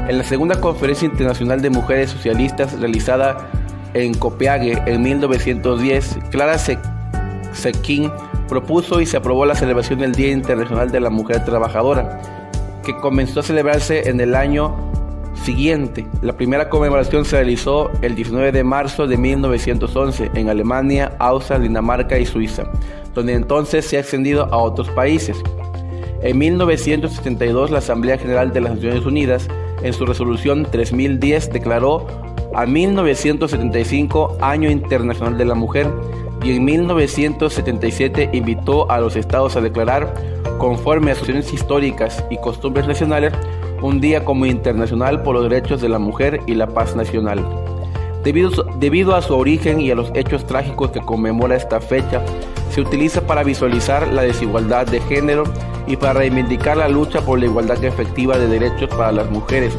[0.07, 3.49] En la segunda conferencia internacional de mujeres socialistas realizada
[3.93, 8.11] en Copenhague en 1910, Clara Sekin
[8.47, 12.21] propuso y se aprobó la celebración del Día Internacional de la Mujer Trabajadora,
[12.83, 14.75] que comenzó a celebrarse en el año
[15.43, 16.05] siguiente.
[16.21, 22.17] La primera conmemoración se realizó el 19 de marzo de 1911 en Alemania, Austria, Dinamarca
[22.17, 22.63] y Suiza,
[23.13, 25.41] donde entonces se ha extendido a otros países.
[26.21, 29.47] En 1972 la Asamblea General de las Naciones Unidas,
[29.83, 32.07] en su resolución 3010, declaró
[32.53, 35.89] a 1975 Año Internacional de la Mujer
[36.43, 40.13] y en 1977 invitó a los estados a declarar,
[40.57, 43.33] conforme a sus históricas y costumbres nacionales,
[43.81, 47.45] un día como internacional por los derechos de la mujer y la paz nacional.
[48.23, 52.21] Debido, debido a su origen y a los hechos trágicos que conmemora esta fecha,
[52.69, 55.43] se utiliza para visualizar la desigualdad de género
[55.87, 59.75] y para reivindicar la lucha por la igualdad efectiva de derechos para las mujeres.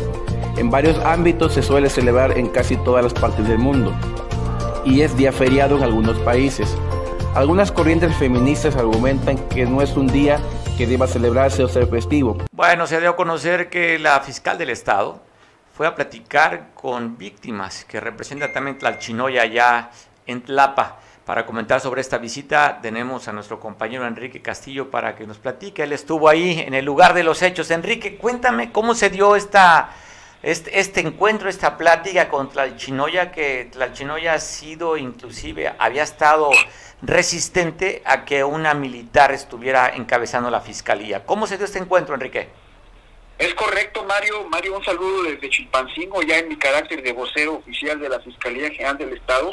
[0.56, 3.94] En varios ámbitos se suele celebrar en casi todas las partes del mundo
[4.84, 6.76] y es día feriado en algunos países.
[7.34, 10.38] Algunas corrientes feministas argumentan que no es un día
[10.76, 12.36] que deba celebrarse o ser festivo.
[12.52, 15.20] Bueno, se dio a conocer que la fiscal del Estado
[15.72, 19.90] fue a platicar con víctimas que representan también Tlalchinoya allá
[20.26, 20.98] en Tlapa.
[21.24, 25.84] Para comentar sobre esta visita tenemos a nuestro compañero Enrique Castillo para que nos platique.
[25.84, 27.70] Él estuvo ahí en el lugar de los hechos.
[27.70, 29.90] Enrique, cuéntame cómo se dio esta
[30.42, 36.50] este, este, encuentro, esta plática con Tlalchinoya, que Tlalchinoya ha sido inclusive, había estado
[37.00, 41.24] resistente a que una militar estuviera encabezando la fiscalía.
[41.24, 42.48] ¿Cómo se dio este encuentro, Enrique?
[43.42, 44.44] Es correcto, Mario.
[44.44, 48.70] Mario, un saludo desde Chilpancingo, ya en mi carácter de vocero oficial de la Fiscalía
[48.70, 49.50] General del Estado.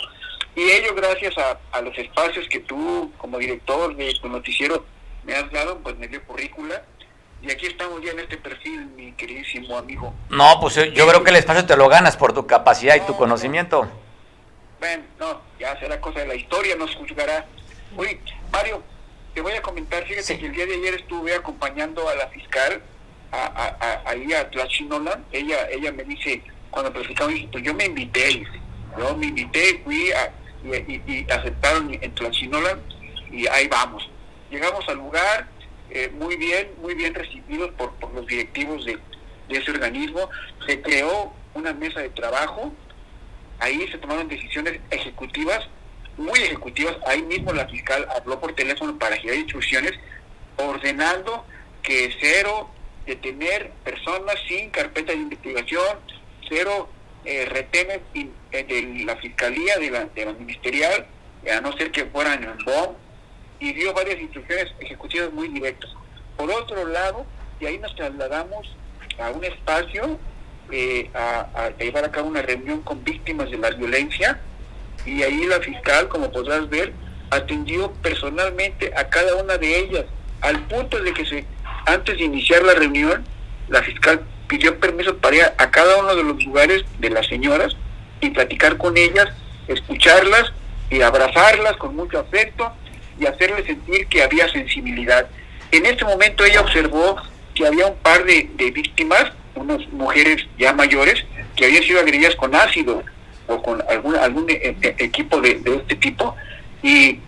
[0.56, 4.86] Y ello gracias a, a los espacios que tú, como director de tu noticiero,
[5.24, 6.84] me has dado, pues me dio currícula
[7.42, 10.14] y aquí estamos ya en este perfil, mi queridísimo amigo.
[10.30, 13.18] No, pues yo creo que el espacio te lo ganas por tu capacidad y tu
[13.18, 13.90] conocimiento.
[14.80, 17.48] Bueno, no, ya será cosa de la historia, nos juzgará.
[17.98, 18.22] Oye,
[18.52, 18.84] Mario,
[19.34, 22.84] te voy a comentar, fíjate que el día de ayer estuve acompañando a la fiscal,
[23.32, 28.44] a, a, ahí a Tlachinola, ella, ella me dice, cuando platicamos, pues yo me invité,
[28.98, 30.32] yo me invité, fui a,
[30.64, 32.80] y, y, aceptaron en Tlachinola
[33.32, 34.10] y ahí vamos.
[34.50, 35.48] Llegamos al lugar,
[35.90, 39.00] eh, muy bien, muy bien recibidos por, por los directivos de,
[39.50, 40.30] ese organismo.
[40.68, 42.72] Se creó una mesa de trabajo,
[43.60, 45.68] ahí se tomaron decisiones ejecutivas,
[46.18, 46.98] muy ejecutivas.
[47.08, 49.94] Ahí mismo la fiscal habló por teléfono para girar instrucciones,
[50.58, 51.46] ordenando
[51.82, 52.70] que cero
[53.10, 55.98] detener personas sin carpeta de investigación,
[56.48, 56.88] cero
[57.26, 61.08] eh, retenes eh, de la fiscalía, de la, de la ministerial,
[61.52, 62.94] a no ser que fueran en BOM,
[63.60, 65.90] y dio varias instrucciones ejecutivas muy directas.
[66.38, 67.26] Por otro lado,
[67.60, 68.76] y ahí nos trasladamos
[69.20, 70.20] a un espacio
[70.72, 74.40] eh, a, llevar a cabo una reunión con víctimas de la violencia
[75.04, 76.94] y ahí la fiscal, como podrás ver,
[77.32, 80.06] atendió personalmente a cada una de ellas,
[80.42, 81.44] al punto de que se,
[81.94, 83.24] antes de iniciar la reunión,
[83.68, 87.76] la fiscal pidió permiso para ir a cada uno de los lugares de las señoras
[88.22, 89.28] y platicar con ellas,
[89.68, 90.52] escucharlas
[90.90, 92.72] y abrazarlas con mucho afecto
[93.20, 95.28] y hacerle sentir que había sensibilidad.
[95.72, 97.18] En este momento ella observó
[97.54, 101.26] que había un par de, víctimas, unas mujeres ya mayores,
[101.56, 103.04] que habían sido agredidas con ácido
[103.48, 106.36] o con algún, algún e, e, equipo de, este tipo
[106.82, 107.20] y,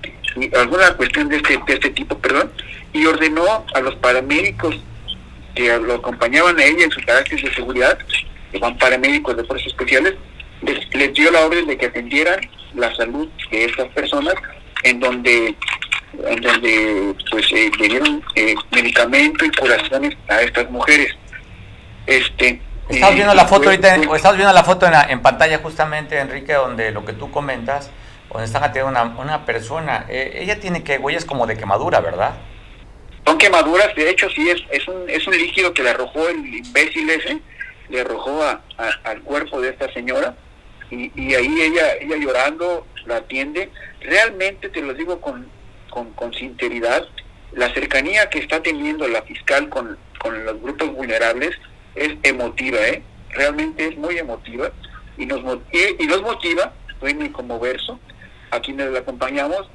[0.57, 2.51] alguna cuestión de este, de este tipo, perdón,
[2.93, 4.75] y ordenó a los paramédicos
[5.55, 7.97] que lo acompañaban a ella en sus carácter de seguridad,
[8.51, 10.15] que van paramédicos de fuerzas especiales,
[10.61, 12.39] les, les dio la orden de que atendieran
[12.75, 14.35] la salud de estas personas
[14.83, 15.55] en donde
[16.13, 21.15] en donde pues eh, le dieron eh, medicamento y curaciones a estas mujeres.
[22.05, 26.19] Este estás viendo la foto ahorita o estás viendo la foto en, en, pantalla justamente
[26.19, 27.89] Enrique donde lo que tú comentas
[28.29, 30.05] donde están atendiendo una, una persona.
[30.09, 32.33] Eh, ella tiene que huellas como de quemadura verdad
[33.25, 36.37] son quemaduras de hecho sí es es un es un líquido que le arrojó el
[36.37, 37.39] imbécil ese
[37.89, 38.61] le arrojó a,
[39.03, 40.35] al cuerpo de esta señora
[40.89, 43.69] y, y ahí ella ella llorando la atiende
[44.01, 45.47] realmente te lo digo con,
[45.91, 47.07] con, sinceridad,
[47.53, 51.51] la cercanía que está teniendo la fiscal con, con los grupos vulnerables
[51.95, 53.03] es emotiva, ¿eh?
[53.31, 54.71] Realmente es muy emotiva
[55.17, 55.41] y nos,
[55.99, 56.73] y, nos motiva,
[57.33, 57.99] como verso,
[58.51, 59.69] a quienes la acompañamos,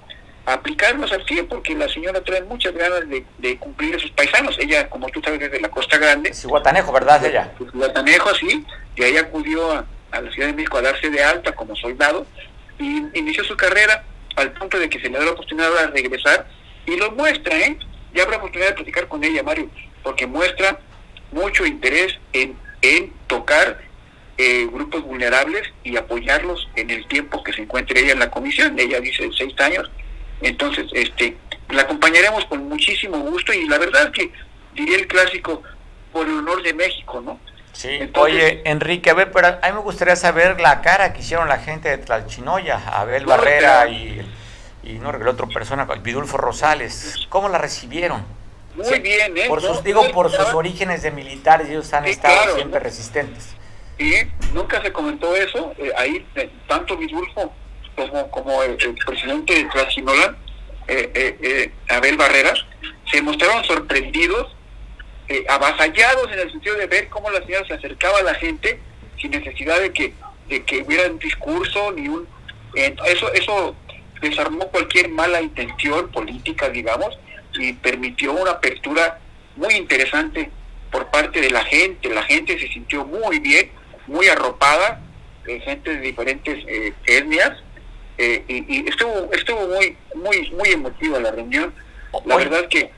[0.47, 4.57] a aplicarnos al 100 porque la señora trae muchas ganas de, cumplir a sus paisanos.
[4.59, 6.31] Ella, como tú sabes, desde la Costa Grande.
[6.31, 7.53] Es Guatanejo, ¿verdad, ella?
[7.75, 8.65] Guatanejo, sí.
[8.95, 12.27] Y ahí acudió a, a la Ciudad de México a darse de alta como soldado
[12.79, 14.05] y inició su carrera
[14.37, 16.47] al punto de que se le da la oportunidad de regresar
[16.87, 17.79] y lo muestra, ¿eh?
[18.15, 19.69] Ya habrá oportunidad de platicar con ella, Mario,
[20.03, 20.79] porque muestra
[21.33, 23.81] mucho interés en, en tocar
[24.39, 28.79] eh, grupos vulnerables y apoyarlos en el tiempo que se encuentre ella en la comisión.
[28.79, 29.91] Ella dice seis años.
[30.41, 31.37] Entonces, este,
[31.71, 34.33] la acompañaremos con muchísimo gusto y la verdad es que
[34.75, 35.63] diría el clásico
[36.13, 37.41] por el honor de México, ¿no?
[37.73, 41.47] Sí, oye, Enrique, a ver, pero a mí me gustaría saber la cara que hicieron
[41.49, 44.27] la gente de Tlalchinoya, Abel Barrera y,
[44.83, 47.27] y no el otro persona, Vidulfo Rosales.
[47.29, 48.25] ¿Cómo la recibieron?
[48.77, 49.45] Muy bien, ¿eh?
[49.49, 53.55] Por sus, digo, por sus orígenes de militares, ellos han estado siempre resistentes.
[53.99, 54.15] Sí,
[54.53, 55.73] nunca se comentó eso.
[55.79, 57.53] Eh, ahí, eh, tanto Vidulfo
[57.97, 60.37] como, como el, presidente de Tlalchinola,
[60.89, 62.55] eh, Abel Barrera,
[63.11, 64.57] se mostraron sorprendidos
[65.29, 68.79] eh, avasallados en el sentido de ver cómo la señora se acercaba a la gente
[69.21, 70.13] sin necesidad de que,
[70.49, 72.29] de que hubiera un discurso ni un...
[72.75, 73.75] eso, eso
[74.21, 77.19] desarmó cualquier mala intención política, digamos,
[77.59, 79.19] y permitió una apertura
[79.57, 80.51] muy interesante
[80.93, 82.09] por parte de la gente.
[82.11, 83.71] La gente se sintió muy bien,
[84.07, 85.01] muy arropada,
[85.47, 87.53] eh, gente de diferentes eh, etnias,
[88.19, 91.75] y, y, estuvo estuvo muy muy muy emotiva la reunión.
[92.25, 92.91] La verdad es que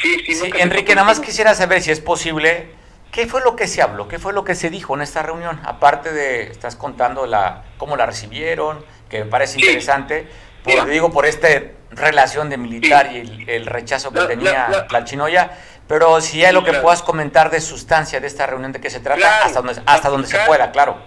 [0.00, 2.70] Sí, sí, Enrique, nada más quisiera saber si es posible,
[3.12, 4.08] ¿qué fue lo que se habló?
[4.08, 5.60] ¿Qué fue lo que se dijo en esta reunión?
[5.64, 10.26] Aparte de, estás contando la cómo la recibieron, que me parece interesante,
[10.64, 11.48] por, digo, por esta
[11.90, 15.50] relación de militar y el, rechazo que tenía la, chinoya,
[15.86, 19.00] pero si hay lo que puedas comentar de sustancia de esta reunión, de qué se
[19.00, 20.98] trata, hasta donde, hasta donde se pueda, claro.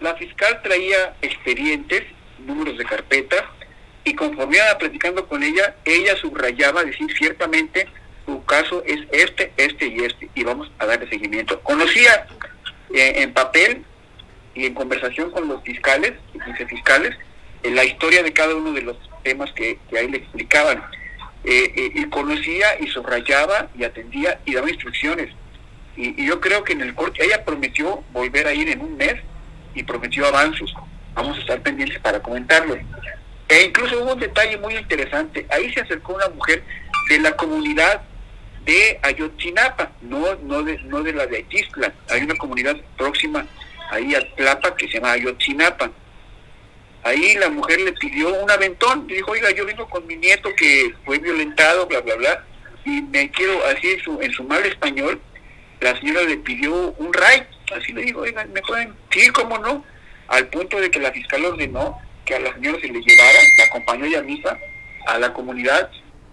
[0.00, 2.02] La fiscal traía expedientes,
[2.38, 3.50] números de carpeta,
[4.04, 7.86] y conforme iba platicando con ella, ella subrayaba, decir ciertamente,
[8.24, 11.60] su caso es este, este y este, y vamos a darle seguimiento.
[11.60, 12.26] Conocía
[12.94, 13.84] eh, en papel
[14.54, 17.16] y en conversación con los fiscales y vicefiscales
[17.62, 20.82] eh, la historia de cada uno de los temas que, ahí le explicaban.
[21.44, 25.32] Eh, y conocía y subrayaba y atendía y daba instrucciones.
[25.96, 29.14] Y, yo creo que en el corte, ella prometió volver a ir en un mes
[29.74, 30.70] y prometió avances.
[31.16, 32.76] Vamos a estar pendientes para comentarlo.
[33.48, 35.46] E incluso hubo un detalle muy interesante.
[35.50, 36.62] Ahí se acercó una mujer
[37.08, 38.02] de la comunidad
[38.64, 41.92] de Ayotzinapa, no, no, de, no de la de Aytistla.
[42.10, 43.46] Hay una comunidad próxima
[43.90, 45.90] ahí a Tlapa que se llama Ayotzinapa.
[47.02, 50.52] Ahí la mujer le pidió un aventón, le dijo, oiga, yo vengo con mi nieto
[50.56, 52.44] que fue violentado, bla, bla, bla,
[52.84, 55.20] y me quiero, así en su, en su mal español,
[55.80, 57.44] la señora le pidió un ray,
[57.76, 58.92] así le digo, oiga, ¿me pueden?
[59.10, 59.84] Sí, cómo no,
[60.28, 63.64] al punto de que la fiscal ordenó que a la señora se le llevara, la
[63.64, 64.58] acompañó ya misa,
[65.06, 65.90] a la comunidad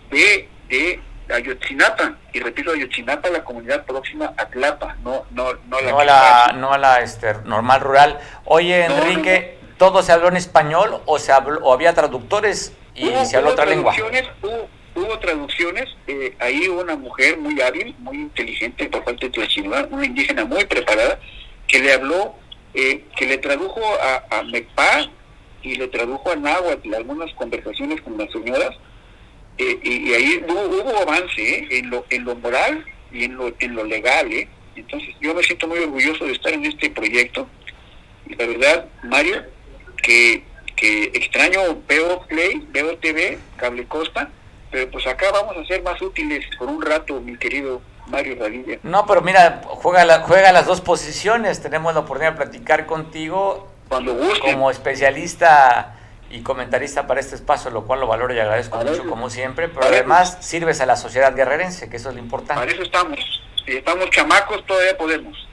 [0.09, 5.91] de, de Ayotzinapa, y repito, Ayotzinapa, la comunidad próxima a Tlapa, no, no, no la...
[5.91, 8.19] No a la, no a la este, normal rural.
[8.45, 13.37] Oye, Enrique, ¿todo se habló en español o, se habló, o había traductores y se
[13.37, 13.93] habló otra lengua?
[14.41, 19.87] Hubo, hubo traducciones, eh, ahí una mujer muy hábil, muy inteligente por parte de Tlachinoa,
[19.91, 21.19] una indígena muy preparada,
[21.67, 22.35] que le habló,
[22.73, 24.43] eh, que le tradujo a, a
[25.61, 28.75] y le tradujo a Náhuatl algunas conversaciones con las señoras,
[29.57, 31.67] eh, y, ahí hubo, avance ¿eh?
[31.69, 34.31] en, lo, en lo moral y en lo, en lo legal.
[34.31, 34.47] ¿eh?
[34.75, 37.47] Entonces yo me siento muy orgulloso de estar en este proyecto.
[38.27, 39.43] Y la verdad, Mario,
[40.01, 40.43] que,
[40.75, 44.29] que extraño veo Play, veo TV, Cable Costa,
[44.71, 48.79] pero pues acá vamos a ser más útiles por un rato, mi querido Mario Radilla.
[48.83, 53.67] No, pero mira, juega, la, juega las dos posiciones, tenemos la oportunidad de platicar contigo.
[53.87, 54.51] Cuando guste.
[54.51, 55.95] Como especialista
[56.29, 59.85] y comentarista para este espacio, lo cual lo valoro y agradezco mucho como siempre, pero
[59.85, 62.55] además sirves a la sociedad guerrerense, que eso es lo importante.
[62.55, 63.19] Para eso estamos.
[63.65, 65.47] Si estamos chamacos, todavía podemos.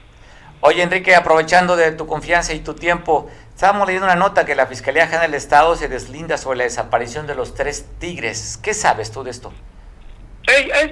[0.59, 4.67] Oye, Enrique, aprovechando de tu confianza y tu tiempo, estábamos leyendo una nota que la
[4.67, 8.59] Fiscalía General del Estado se deslinda sobre la desaparición de los tres tigres.
[8.61, 9.53] ¿Qué sabes tú de esto?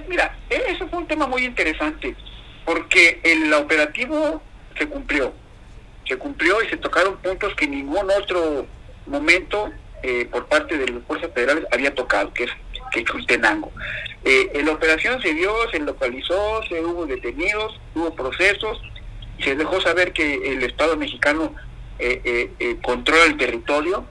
[0.07, 2.15] Mira, eso fue un tema muy interesante,
[2.65, 4.41] porque el operativo
[4.77, 5.33] se cumplió.
[6.07, 8.65] Se cumplió y se tocaron puntos que ningún otro
[9.05, 9.71] momento
[10.01, 12.51] eh, por parte de las fuerzas federales había tocado, que es
[12.91, 13.71] que Chultenango.
[14.25, 18.81] Eh, la operación se dio, se localizó, se hubo detenidos, hubo procesos,
[19.43, 21.55] se dejó saber que el Estado mexicano
[21.99, 24.05] eh, eh, controla el territorio.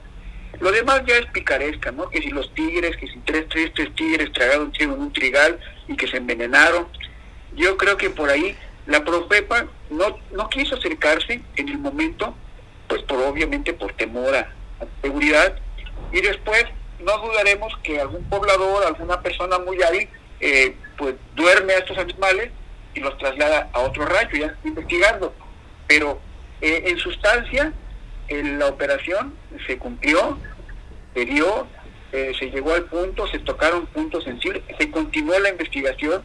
[0.59, 2.09] Lo demás ya es picaresca, ¿no?
[2.09, 6.07] Que si los tigres, que si tres tristes tigres tragaron en un trigal y que
[6.07, 6.87] se envenenaron.
[7.55, 12.35] Yo creo que por ahí La Profepa no, no quiso acercarse en el momento,
[12.87, 14.53] pues por obviamente por temor a,
[15.01, 15.57] seguridad,
[16.11, 16.65] y después
[16.99, 22.51] no dudaremos que algún poblador, alguna persona muy hábil, eh, pues duerme a estos animales
[22.93, 25.33] y los traslada a otro rancho, ya investigando.
[25.87, 26.19] Pero
[26.61, 27.73] eh, en sustancia,
[28.29, 29.33] la operación
[29.65, 30.37] se cumplió,
[31.13, 31.67] se dio,
[32.11, 36.23] eh, se llegó al punto, se tocaron puntos sensibles, se continuó la investigación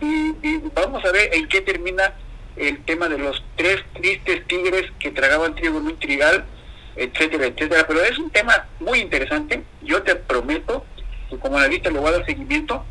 [0.00, 2.14] y, vamos a ver en qué termina
[2.56, 6.44] el tema de los tres tristes tigres que tragaban trigo en un trigal,
[6.96, 7.84] etcétera, etcétera.
[7.86, 9.62] Pero es un tema muy interesante.
[9.80, 10.84] Yo te prometo
[11.30, 12.84] que como analista le voy a dar seguimiento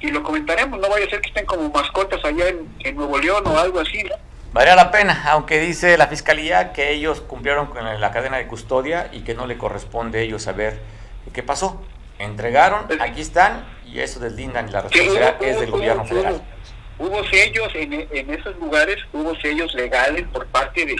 [0.00, 0.80] y lo comentaremos.
[0.80, 3.80] No vaya a ser que estén como mascotas allá en, en Nuevo León o algo
[3.80, 4.02] así.
[4.02, 4.27] ¿no?
[4.52, 9.10] Vale la pena, aunque dice la fiscalía que ellos cumplieron con la cadena de custodia
[9.12, 10.80] y que no le corresponde a ellos saber
[11.32, 11.82] qué pasó.
[12.18, 16.42] Entregaron, aquí están y eso deslindan y la responsabilidad es del gobierno federal.
[16.98, 20.96] Hubo sellos en, en, esos lugares, hubo sellos legales por parte de,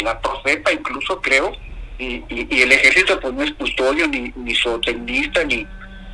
[0.00, 1.52] la Profepa, incluso creo,
[1.98, 5.66] y, y, el ejército pues no es custodio, ni, ni zootecnista, ni,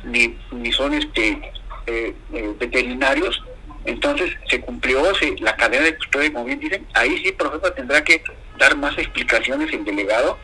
[0.05, 1.51] ni, ni son este
[1.87, 3.43] eh, eh, veterinarios,
[3.85, 8.03] entonces se cumplió se, la cadena de custodia, como bien dicen, ahí sí Profepa tendrá
[8.03, 8.23] que
[8.57, 10.37] dar más explicaciones el delegado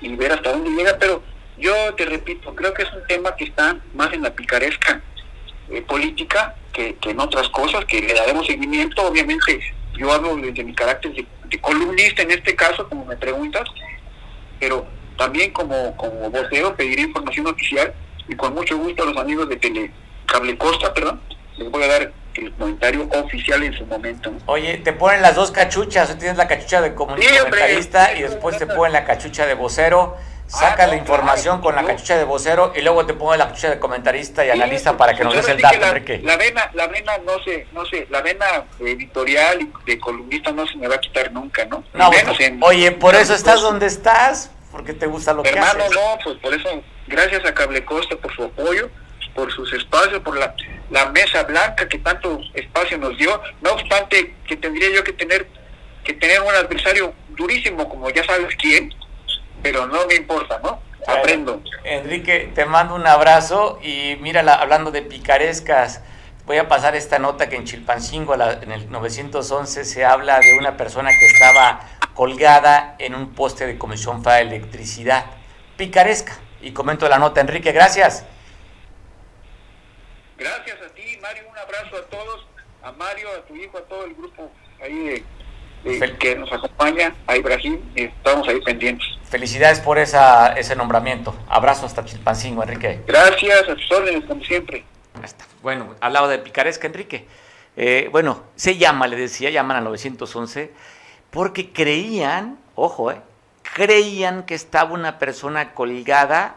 [0.00, 1.22] y ver hasta dónde llega, pero
[1.58, 5.02] yo te repito, creo que es un tema que está más en la picaresca
[5.70, 9.02] eh, política que, en otras cosas, que le daremos seguimiento.
[9.02, 9.60] Obviamente,
[9.98, 11.26] yo hablo desde mi carácter de,
[11.60, 13.66] columnista en este caso, como me preguntas,
[14.60, 14.86] pero
[15.16, 17.94] también como, como vocero pediré información oficial
[18.28, 21.20] y con mucho gusto a los amigos de Telecable Costa, perdón,
[21.56, 24.32] les voy a dar el comentario oficial en su momento.
[24.46, 28.92] Oye, te ponen las dos cachuchas, tienes la cachucha de comentarista y después te ponen
[28.92, 30.16] la cachucha de vocero
[30.46, 33.70] saca ah, la información con la cachucha de vocero y luego te pone la cachucha
[33.70, 36.20] de comentarista y analista para que nos des el dato, la, Enrique.
[36.22, 40.66] La vena, la vena no sé, no sé, la vena editorial y de columnista no
[40.66, 41.84] se me va a quitar nunca, ¿no?
[41.94, 42.10] no
[42.60, 45.62] oye, por eso estás donde estás, porque te gusta lo que haces.
[45.62, 48.88] Hermano, no, pues por eso, gracias a Cable Costa por su apoyo,
[49.34, 50.54] por sus espacios, por la,
[50.90, 55.46] la mesa blanca que tanto espacio nos dio, no obstante que tendría yo que tener
[56.04, 58.94] que tener un adversario durísimo como ya sabes quién,
[59.62, 60.80] pero no me importa, ¿no?
[61.06, 61.60] Aprendo.
[61.84, 66.02] Enrique, te mando un abrazo y mira, hablando de picarescas,
[66.46, 70.76] voy a pasar esta nota que en Chilpancingo, en el 911, se habla de una
[70.76, 71.80] persona que estaba
[72.14, 75.26] colgada en un poste de Comisión para Electricidad.
[75.76, 76.38] Picaresca.
[76.62, 78.24] Y comento la nota, Enrique, gracias.
[80.38, 82.46] Gracias a ti, Mario, un abrazo a todos,
[82.82, 84.50] a Mario, a tu hijo, a todo el grupo
[84.82, 85.24] ahí
[85.84, 89.06] de que nos acompaña a Ibrahim estamos ahí pendientes.
[89.24, 91.34] Felicidades por esa, ese nombramiento.
[91.48, 93.00] Abrazo hasta Chilpancingo, Enrique.
[93.06, 94.84] Gracias, a sus órdenes, como siempre.
[95.62, 97.26] Bueno, al lado de Picaresca, Enrique.
[97.76, 100.72] Eh, bueno, se llama, le decía, llaman al 911,
[101.30, 103.20] porque creían, ojo, eh,
[103.74, 106.56] creían que estaba una persona colgada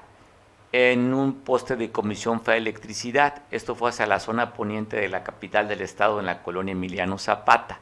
[0.72, 3.44] en un poste de Comisión Federal de Electricidad.
[3.52, 7.18] Esto fue hacia la zona poniente de la capital del estado, en la colonia Emiliano
[7.18, 7.80] Zapata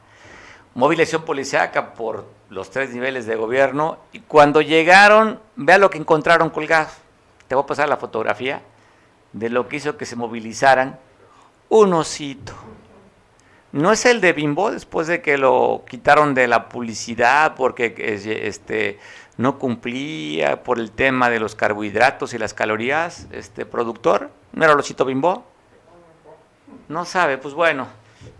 [0.78, 6.50] movilización policíaca por los tres niveles de gobierno y cuando llegaron, vea lo que encontraron
[6.50, 6.88] colgado.
[7.48, 8.62] Te voy a pasar la fotografía
[9.32, 10.96] de lo que hizo que se movilizaran
[11.68, 12.52] un osito.
[13.72, 17.94] No es el de Bimbo después de que lo quitaron de la publicidad porque
[18.44, 18.98] este,
[19.36, 24.30] no cumplía por el tema de los carbohidratos y las calorías, este productor.
[24.52, 25.44] ¿No era el osito Bimbo?
[26.88, 27.86] No sabe, pues bueno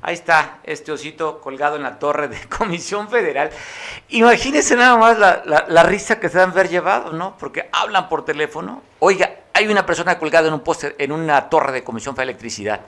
[0.01, 3.51] Ahí está este osito colgado en la torre de Comisión Federal.
[4.11, 7.37] Imagínense nada más la, risa que se han ver llevado, ¿no?
[7.39, 8.83] Porque hablan por teléfono.
[9.01, 12.33] Oiga, hay una persona colgada en un poste, en una torre de Comisión Federal de
[12.33, 12.81] Electricidad.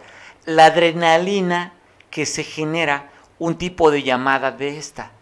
[0.44, 1.72] La adrenalina
[2.10, 5.12] que se genera un tipo de llamada de esta.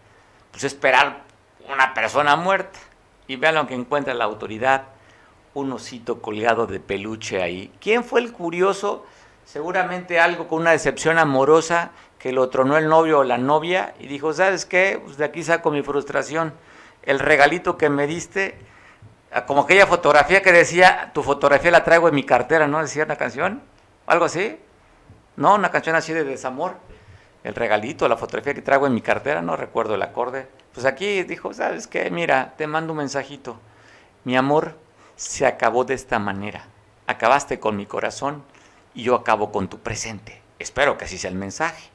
[0.51, 1.23] Pues esperar
[1.71, 2.79] una persona muerta.
[3.27, 4.83] Y vean lo que encuentra la autoridad.
[5.53, 7.71] Un osito colgado de peluche ahí.
[7.79, 9.05] ¿Quién fue el curioso?
[9.51, 14.05] seguramente algo con una decepción amorosa que lo tronó el novio o la novia y
[14.05, 15.01] dijo, ¿sabes qué?
[15.03, 16.53] Pues de aquí saco mi frustración.
[17.01, 18.59] El regalito que me diste,
[19.31, 22.79] ah, como aquella fotografía que decía, tu fotografía la traigo en mi cartera, ¿no?
[22.79, 23.63] Decía una canción,
[24.05, 24.59] algo así.
[25.39, 26.75] No, una canción así de desamor.
[27.45, 30.49] El regalito, la fotografía que traigo en mi cartera, no recuerdo el acorde.
[30.73, 32.11] Pues aquí dijo, ¿sabes qué?
[32.11, 33.57] Mira, te mando un mensajito.
[34.25, 34.75] Mi amor
[35.15, 36.65] se acabó de esta manera.
[37.07, 38.43] Acabaste con mi corazón
[38.93, 40.41] y yo acabo con tu presente.
[40.59, 41.89] Espero que así sea el mensaje.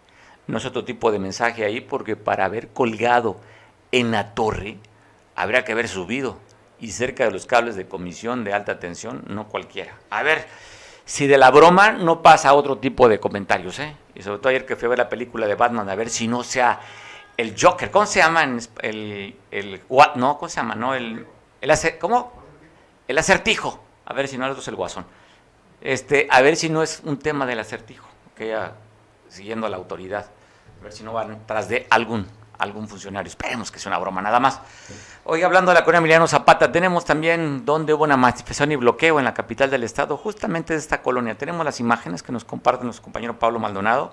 [0.47, 3.37] No es otro tipo de mensaje ahí porque para haber colgado
[3.93, 4.79] en la torre
[5.37, 6.39] habría que haber subido
[6.81, 9.99] y cerca de los cables de comisión de alta tensión, no cualquiera.
[10.09, 10.47] A ver,
[11.05, 13.97] si de la broma no pasa otro tipo de comentarios, ¿eh?
[14.15, 16.29] Y sobre todo ayer que fui a ver la película de Batman, a ver si
[16.29, 16.81] no sea
[17.37, 18.45] el Joker, ¿cómo se llama?
[18.81, 19.83] El, el,
[20.17, 20.75] no, ¿cómo se llama?
[20.75, 21.27] No, el,
[21.61, 22.33] el ¿cómo?
[23.07, 25.05] El acertijo, a ver si no es el guasón.
[25.81, 28.75] Este, a ver si no es un tema del acertijo, que ya
[29.29, 30.31] siguiendo a la autoridad,
[30.81, 32.27] a ver si no van tras de algún
[32.59, 33.29] algún funcionario.
[33.29, 34.61] Esperemos que sea una broma nada más.
[35.27, 39.19] Hoy hablando de la colonia Emiliano Zapata, tenemos también donde hubo una manifestación y bloqueo
[39.19, 41.35] en la capital del estado, justamente de esta colonia.
[41.35, 44.13] Tenemos las imágenes que nos comparten nuestro compañero Pablo Maldonado.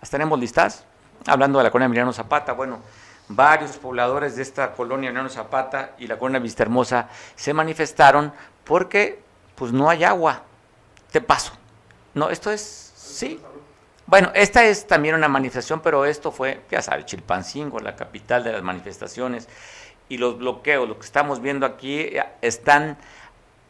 [0.00, 0.84] Las tenemos listas.
[1.28, 2.80] Hablando de la colonia Emiliano Zapata, bueno,
[3.28, 8.32] varios pobladores de esta colonia Emiliano Zapata y la colonia Vista Hermosa se manifestaron
[8.64, 9.22] porque
[9.54, 10.42] pues no hay agua.
[11.12, 11.52] Te paso.
[12.14, 13.40] No, esto es, sí,
[14.08, 18.52] bueno, esta es también una manifestación, pero esto fue, ya sabes, Chilpancingo, la capital de
[18.52, 19.46] las manifestaciones,
[20.08, 22.98] y los bloqueos, lo que estamos viendo aquí, eh, están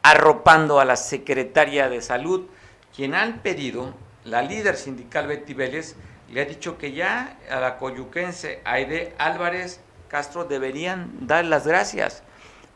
[0.03, 2.47] arropando a la secretaria de Salud,
[2.95, 5.97] quien han pedido, la líder sindical Betty Vélez,
[6.31, 12.23] le ha dicho que ya a la coyuquense Aide Álvarez Castro deberían dar las gracias.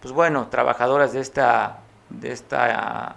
[0.00, 3.16] Pues bueno, trabajadoras de esta, de esta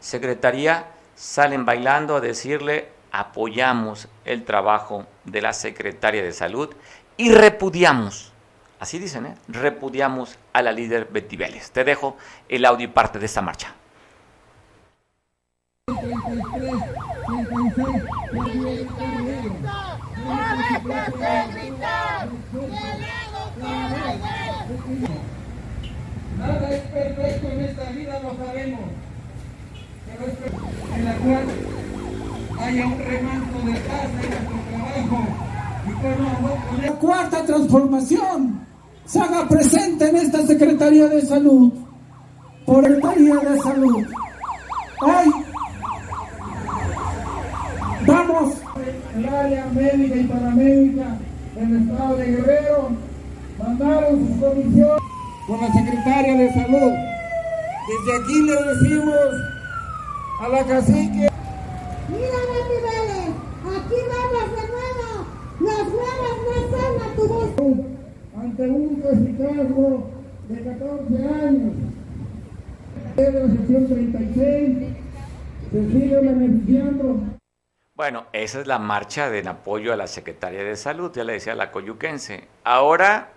[0.00, 6.74] secretaría salen bailando a decirle apoyamos el trabajo de la secretaria de salud
[7.16, 8.32] y repudiamos,
[8.78, 9.34] así dicen, ¿eh?
[9.48, 11.70] repudiamos a la líder Betty Vélez.
[11.70, 12.16] Te dejo
[12.48, 13.74] el audio y parte de esta marcha.
[26.38, 28.80] Nada es perfecto en esta vida, lo sabemos.
[30.06, 30.38] Pero es
[30.94, 31.46] en la cual
[32.60, 35.46] haya un remanso de paz en nuestro trabajo.
[36.76, 38.65] Y la cuarta transformación
[39.06, 41.72] se haga presente en esta Secretaría de Salud,
[42.64, 44.06] por el Secretaría de Salud.
[45.00, 45.44] Hoy
[48.06, 48.54] vamos
[49.16, 51.18] el área médica y paramédica
[51.54, 52.88] del Estado de Guerrero,
[53.58, 55.02] mandaron sus comisiones
[55.46, 56.92] con la Secretaria de Salud.
[57.88, 59.16] Desde aquí le decimos
[60.40, 61.28] a la cacique.
[62.08, 62.78] Mira, Betty
[63.76, 65.26] aquí vamos de nuevo.
[65.60, 67.95] Los nuevos no son a tu voz.
[68.46, 70.10] Ante un caso
[70.48, 71.72] de 14 años,
[73.16, 74.78] la sección 36,
[75.72, 76.20] se sigue.
[77.96, 81.56] Bueno, esa es la marcha de apoyo a la Secretaría de Salud, ya le decía
[81.56, 82.44] la coyuquense.
[82.62, 83.30] Ahora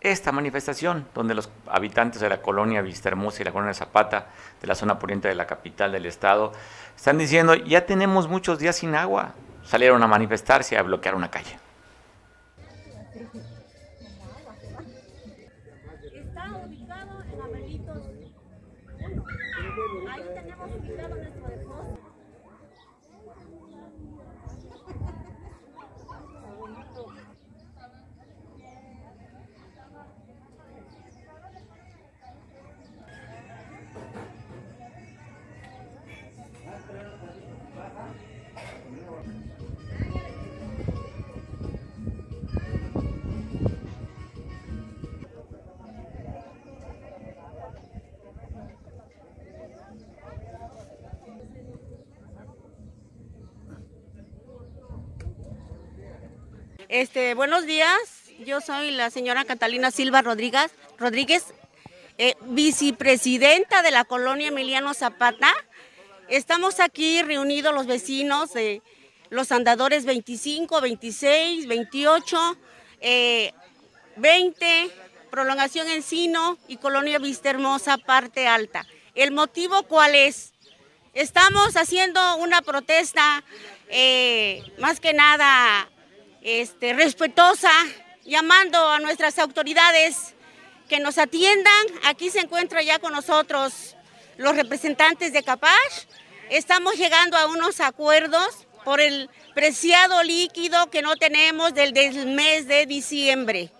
[0.00, 4.26] esta manifestación, donde los habitantes de la colonia Vistahermosa y la colonia Zapata,
[4.60, 6.52] de la zona poniente de la capital del estado,
[6.94, 9.32] están diciendo, ya tenemos muchos días sin agua.
[9.64, 11.65] Salieron a manifestarse, a bloquear una calle.
[20.58, 22.05] 我们学校的名字叫。
[56.88, 57.98] Este, buenos días,
[58.44, 61.44] yo soy la señora Catalina Silva Rodríguez,
[62.16, 65.52] eh, vicepresidenta de la colonia Emiliano Zapata.
[66.28, 68.82] Estamos aquí reunidos los vecinos de
[69.30, 72.56] los andadores 25, 26, 28,
[74.16, 74.90] 20,
[75.32, 78.86] prolongación Encino y colonia Vista Hermosa, parte alta.
[79.16, 80.52] ¿El motivo cuál es?
[81.14, 83.42] Estamos haciendo una protesta
[83.88, 85.90] eh, más que nada
[86.46, 87.72] este, respetuosa,
[88.24, 90.34] llamando a nuestras autoridades
[90.88, 91.86] que nos atiendan.
[92.04, 93.96] Aquí se encuentra ya con nosotros
[94.36, 96.06] los representantes de Capaz.
[96.48, 102.68] Estamos llegando a unos acuerdos por el preciado líquido que no tenemos desde el mes
[102.68, 103.72] de diciembre.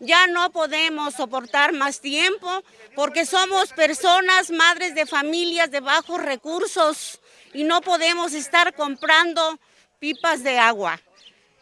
[0.00, 2.64] Ya no podemos soportar más tiempo
[2.96, 7.20] porque somos personas, madres de familias de bajos recursos
[7.54, 9.60] y no podemos estar comprando
[10.00, 11.00] pipas de agua.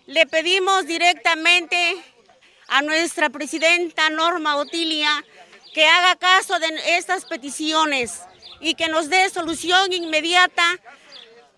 [0.08, 1.76] Le pedimos directamente
[2.68, 5.22] a nuestra presidenta Norma Otilia
[5.74, 8.22] que haga caso de estas peticiones
[8.58, 10.78] y que nos dé solución inmediata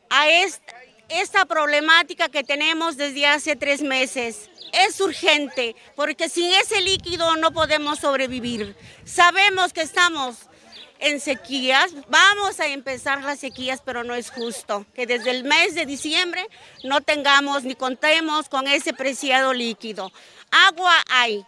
[0.09, 4.51] a esta, problemática que tenemos desde hace tres meses.
[4.73, 8.77] Es urgente porque sin ese líquido no podemos sobrevivir.
[9.05, 10.39] Sabemos que estamos
[11.01, 15.75] en sequías, vamos a empezar las sequías, pero no es justo que desde el mes
[15.75, 16.47] de diciembre
[16.85, 20.13] no tengamos ni contemos con ese preciado líquido.
[20.51, 21.45] Agua hay,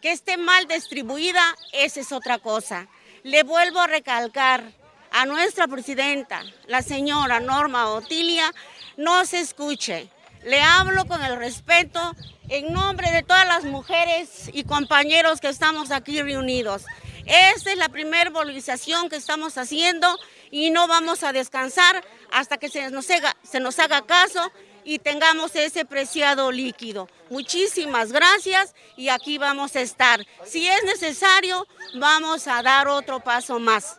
[0.00, 1.42] que esté mal distribuida,
[1.72, 2.88] esa es otra cosa.
[3.22, 4.64] Le vuelvo a recalcar
[5.10, 8.52] a nuestra presidenta, la señora Norma Otilia,
[8.96, 10.08] no se escuche.
[10.44, 12.14] Le hablo con el respeto
[12.48, 16.84] en nombre de todas las mujeres y compañeros que estamos aquí reunidos.
[17.26, 20.16] Esta es la primera movilización que estamos haciendo
[20.52, 24.52] y no vamos a descansar hasta que se nos haga, se nos haga caso
[24.84, 27.08] y tengamos ese preciado líquido.
[27.28, 30.24] Muchísimas gracias y aquí vamos a estar.
[30.44, 31.66] Si es necesario,
[31.96, 33.98] vamos a dar otro paso más.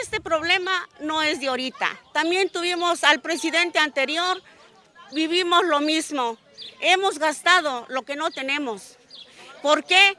[0.00, 1.88] Este problema no es de ahorita.
[2.12, 4.42] También tuvimos al presidente anterior,
[5.12, 6.36] vivimos lo mismo.
[6.80, 8.98] Hemos gastado lo que no tenemos.
[9.62, 10.16] ¿Por qué?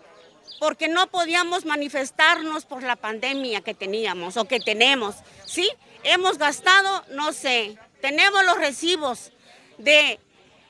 [0.64, 5.18] Porque no podíamos manifestarnos por la pandemia que teníamos o que tenemos.
[5.46, 5.70] ¿Sí?
[6.06, 9.34] Hemos gastado, no sé, tenemos los recibos
[9.78, 10.22] de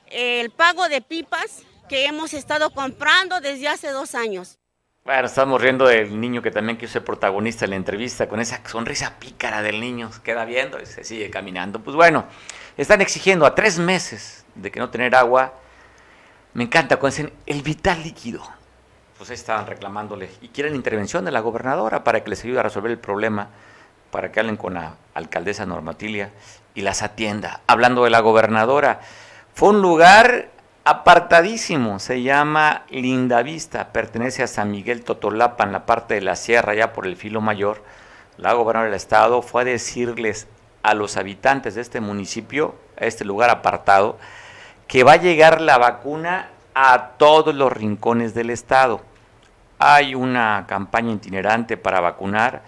[0.08, 4.58] eh, el pago de pipas que hemos estado comprando desde hace dos años.
[5.04, 8.66] Bueno, estamos riendo del niño que también quiso ser protagonista en la entrevista, con esa
[8.68, 11.78] sonrisa pícara del niño, queda viendo y se sigue caminando.
[11.84, 12.26] Pues bueno,
[12.76, 15.54] están exigiendo a tres meses de que no tener agua.
[16.52, 18.44] Me encanta cuando dicen el vital líquido.
[19.26, 22.90] Pues estaban reclamándole y quieren intervención de la gobernadora para que les ayude a resolver
[22.90, 23.48] el problema,
[24.10, 26.30] para que hablen con la alcaldesa Normatilia
[26.74, 27.62] y las atienda.
[27.66, 29.00] Hablando de la gobernadora,
[29.54, 30.50] fue un lugar
[30.84, 36.36] apartadísimo, se llama Linda Vista, pertenece a San Miguel Totolapa, en la parte de la
[36.36, 37.82] sierra, ya por el filo mayor.
[38.36, 40.48] La gobernadora del estado fue a decirles
[40.82, 44.18] a los habitantes de este municipio, a este lugar apartado,
[44.86, 49.00] que va a llegar la vacuna a todos los rincones del estado.
[49.78, 52.62] Hay una campaña itinerante para vacunar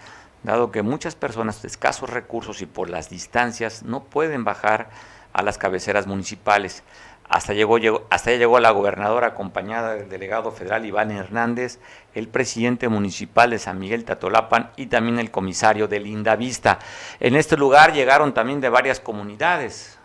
[0.46, 4.88] dado que muchas personas de escasos recursos y por las distancias no pueden bajar
[5.32, 6.84] a las cabeceras municipales.
[7.28, 11.80] Hasta, llegó, llegó, hasta llegó la gobernadora acompañada del delegado federal Iván Hernández,
[12.14, 16.78] el presidente municipal de San Miguel Tatolapan y también el comisario de Linda Vista.
[17.18, 19.98] En este lugar llegaron también de varias comunidades,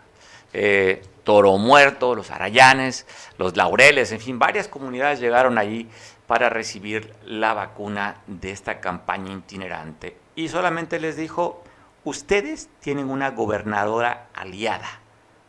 [0.52, 3.06] eh, Toro Muerto, los Arayanes,
[3.38, 5.88] los Laureles, en fin, varias comunidades llegaron allí
[6.32, 10.16] para recibir la vacuna de esta campaña itinerante.
[10.34, 11.62] Y solamente les dijo,
[12.04, 14.88] ustedes tienen una gobernadora aliada,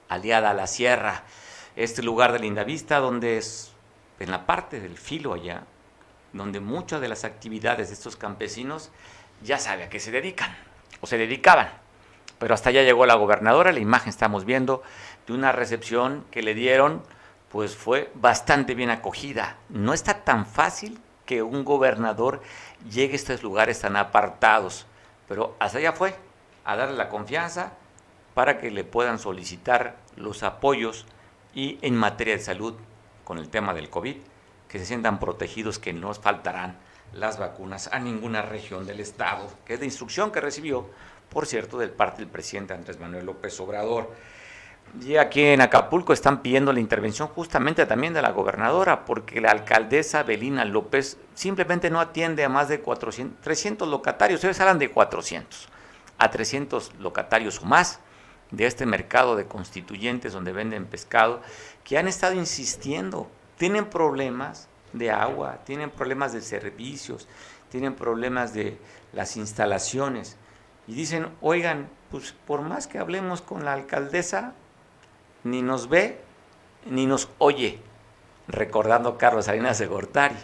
[0.10, 1.24] aliada a la sierra,
[1.78, 3.72] este lugar de Lindavista donde es
[4.20, 5.64] en la parte del filo allá,
[6.34, 8.92] donde muchas de las actividades de estos campesinos
[9.42, 10.54] ya sabe a qué se dedican
[11.00, 11.70] o se dedicaban.
[12.40, 14.84] Pero hasta allá llegó la gobernadora, la imagen estamos viendo
[15.28, 17.04] de una recepción que le dieron
[17.54, 19.58] pues fue bastante bien acogida.
[19.70, 22.42] No está tan fácil que un gobernador
[22.90, 24.88] llegue a estos lugares tan apartados,
[25.28, 26.16] pero hasta allá fue,
[26.66, 27.74] a darle la confianza
[28.34, 31.06] para que le puedan solicitar los apoyos
[31.54, 32.74] y en materia de salud
[33.24, 34.16] con el tema del COVID,
[34.68, 36.80] que se sientan protegidos, que no faltarán
[37.14, 40.90] las vacunas a ninguna región del Estado, que es la instrucción que recibió,
[41.30, 44.12] por cierto, del parte del presidente Andrés Manuel López Obrador.
[45.02, 49.50] Y aquí en Acapulco están pidiendo la intervención justamente también de la gobernadora, porque la
[49.50, 54.92] alcaldesa Belina López simplemente no atiende a más de 400, 300 locatarios, ellos hablan de
[54.92, 55.68] 400,
[56.20, 58.02] a 300 locatarios o más
[58.52, 61.42] de este mercado de constituyentes donde venden pescado,
[61.84, 63.28] que han estado insistiendo,
[63.58, 67.28] tienen problemas de agua, tienen problemas de servicios,
[67.70, 68.78] tienen problemas de
[69.12, 70.38] las instalaciones.
[70.86, 74.54] Y dicen, oigan, pues por más que hablemos con la alcaldesa,
[75.44, 76.20] ni nos ve
[76.86, 77.80] ni nos oye,
[78.48, 80.36] recordando a Carlos Salinas de Gortari.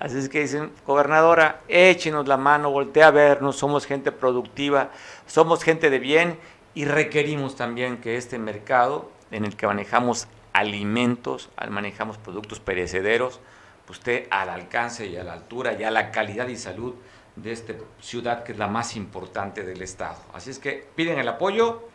[0.00, 4.90] Así es que dicen, gobernadora, échenos la mano, voltea a vernos, somos gente productiva,
[5.26, 6.38] somos gente de bien
[6.74, 13.40] y requerimos también que este mercado en el que manejamos alimentos, manejamos productos perecederos,
[13.86, 16.94] pues esté al alcance y a la altura y a la calidad y salud
[17.36, 20.18] de esta ciudad que es la más importante del estado.
[20.32, 21.88] Así es que piden el apoyo,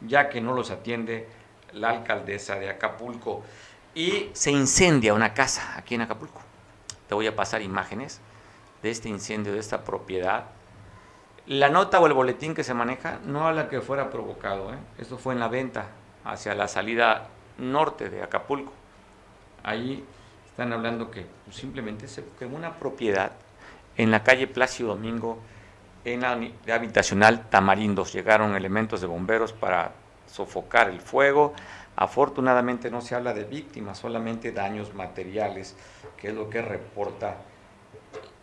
[0.00, 1.26] ya que no los atiende
[1.76, 3.42] la alcaldesa de Acapulco.
[3.94, 6.40] Y se incendia una casa aquí en Acapulco.
[7.08, 8.20] Te voy a pasar imágenes
[8.82, 10.46] de este incendio, de esta propiedad.
[11.46, 14.72] La nota o el boletín que se maneja no habla que fuera provocado.
[14.72, 14.78] ¿eh?
[14.98, 15.88] Esto fue en la venta
[16.24, 18.72] hacia la salida norte de Acapulco.
[19.62, 20.04] Ahí
[20.46, 23.32] están hablando que simplemente se quemó una propiedad
[23.96, 25.38] en la calle Plácido Domingo,
[26.04, 28.12] en la habitacional Tamarindos.
[28.12, 29.92] Llegaron elementos de bomberos para
[30.30, 31.54] sofocar el fuego.
[31.96, 35.76] Afortunadamente no se habla de víctimas, solamente daños materiales,
[36.16, 37.36] que es lo que reporta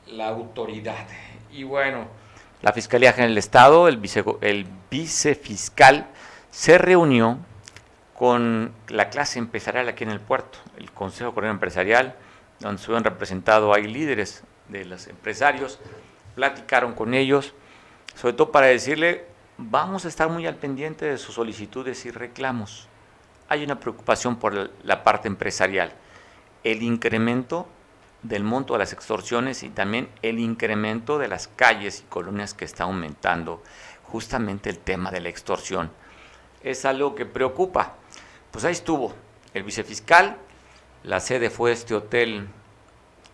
[0.07, 1.07] la autoridad.
[1.51, 2.07] Y bueno,
[2.61, 6.07] la Fiscalía General del Estado, el, vice, el vicefiscal,
[6.49, 7.37] se reunió
[8.13, 12.15] con la clase empresarial aquí en el puerto, el Consejo Coronel Empresarial,
[12.59, 15.79] donde estuvieron representados hay líderes de los empresarios,
[16.35, 17.53] platicaron con ellos,
[18.15, 19.25] sobre todo para decirle,
[19.57, 22.87] vamos a estar muy al pendiente de sus solicitudes y reclamos.
[23.49, 25.93] Hay una preocupación por la parte empresarial,
[26.63, 27.67] el incremento
[28.23, 32.65] del monto de las extorsiones y también el incremento de las calles y colonias que
[32.65, 33.61] está aumentando
[34.03, 35.91] justamente el tema de la extorsión.
[36.63, 37.95] Es algo que preocupa.
[38.51, 39.13] Pues ahí estuvo
[39.53, 40.37] el vicefiscal,
[41.03, 42.47] la sede fue este hotel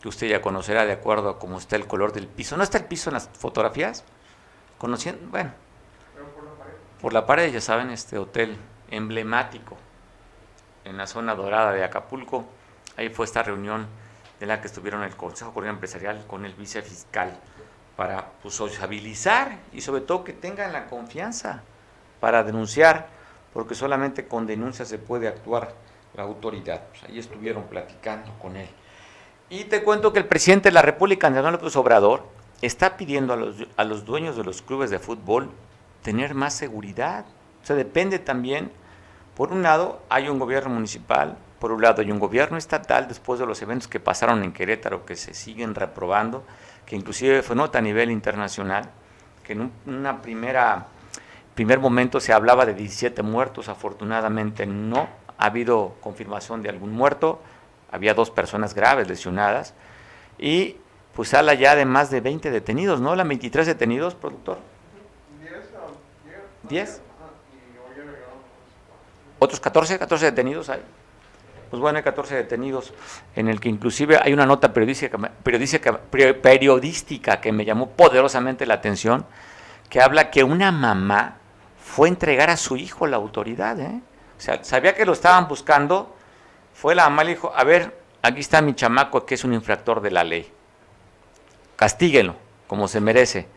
[0.01, 2.57] que usted ya conocerá de acuerdo a cómo está el color del piso.
[2.57, 4.03] ¿No está el piso en las fotografías?
[4.77, 5.51] Conociendo, bueno,
[7.01, 8.57] por la pared, ya saben, este hotel
[8.91, 9.77] emblemático
[10.83, 12.45] en la zona dorada de Acapulco.
[12.97, 13.87] Ahí fue esta reunión
[14.39, 17.37] de la que estuvieron el Consejo Coordinador Empresarial con el vicefiscal
[17.95, 21.63] para pues, sociabilizar y sobre todo que tengan la confianza
[22.19, 23.07] para denunciar,
[23.53, 25.73] porque solamente con denuncia se puede actuar
[26.15, 26.81] la autoridad.
[26.89, 28.69] Pues, ahí estuvieron platicando con él.
[29.49, 32.27] Y te cuento que el presidente de la República, Andrés López Obrador,
[32.61, 35.49] está pidiendo a los, a los dueños de los clubes de fútbol
[36.01, 37.25] tener más seguridad.
[37.61, 38.71] O sea, depende también,
[39.35, 43.39] por un lado, hay un gobierno municipal, por un lado hay un gobierno estatal, después
[43.39, 46.43] de los eventos que pasaron en Querétaro, que se siguen reprobando,
[46.85, 48.89] que inclusive fue nota a nivel internacional,
[49.43, 50.87] que en un una primera,
[51.55, 57.41] primer momento se hablaba de 17 muertos, afortunadamente no ha habido confirmación de algún muerto,
[57.91, 59.73] había dos personas graves lesionadas,
[60.37, 60.77] y
[61.13, 63.15] pues habla ya de más de 20 detenidos, ¿no?
[63.15, 64.59] La 23 detenidos, productor.
[66.69, 67.01] 10.
[69.39, 70.81] Otros 14, 14 detenidos hay.
[71.69, 72.93] Pues bueno, hay 14 detenidos,
[73.35, 78.75] en el que inclusive hay una nota periodística, periodística, periodística que me llamó poderosamente la
[78.75, 79.25] atención,
[79.87, 81.35] que habla que una mamá
[81.79, 83.79] fue a entregar a su hijo la autoridad.
[83.79, 84.01] ¿eh?
[84.37, 86.15] O sea, sabía que lo estaban buscando,
[86.73, 89.53] fue la mamá y le dijo, a ver, aquí está mi chamaco que es un
[89.53, 90.51] infractor de la ley.
[91.75, 93.47] Castíguenlo, como se merece.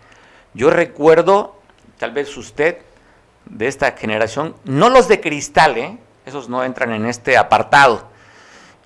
[0.52, 1.60] Yo recuerdo,
[1.98, 2.82] tal vez usted,
[3.46, 5.98] de esta generación, no los de cristal, ¿eh?
[6.26, 8.10] esos no entran en este apartado,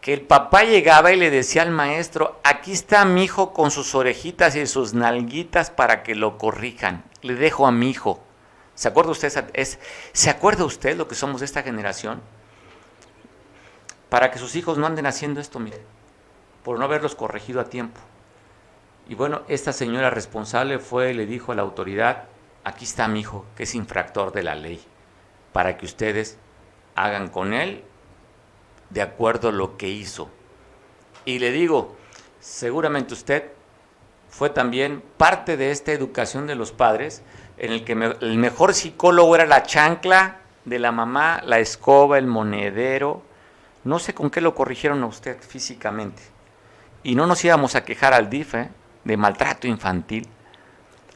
[0.01, 3.95] que el papá llegaba y le decía al maestro, aquí está mi hijo con sus
[3.95, 8.23] orejitas y sus nalguitas para que lo corrijan, le dejo a mi hijo.
[8.75, 9.79] ¿Se acuerda usted, es,
[10.13, 12.21] ¿Se acuerda usted lo que somos de esta generación?
[14.11, 15.81] Para que sus hijos no anden haciendo esto, mire,
[16.63, 18.01] por no haberlos corregido a tiempo.
[19.09, 22.25] Y bueno, esta señora responsable fue y le dijo a la autoridad,
[22.67, 24.85] aquí está mi hijo, que es infractor de la ley,
[25.53, 26.37] para que ustedes
[26.97, 27.85] hagan con él
[28.91, 30.29] de acuerdo a lo que hizo.
[31.25, 31.97] Y le digo,
[32.41, 33.53] seguramente usted
[34.29, 37.23] fue también parte de esta educación de los padres,
[37.57, 42.27] en el que el mejor psicólogo era la chancla de la mamá, la escoba, el
[42.27, 43.23] monedero.
[43.85, 46.21] No sé con qué lo corrigieron a usted físicamente.
[47.05, 48.71] Y no nos íbamos a quejar al DIF ¿eh?
[49.05, 50.29] de maltrato infantil.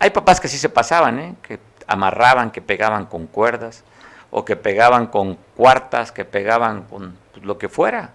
[0.01, 1.34] Hay papás que sí se pasaban, ¿eh?
[1.42, 3.84] que amarraban, que pegaban con cuerdas
[4.30, 8.14] o que pegaban con cuartas, que pegaban con pues, lo que fuera.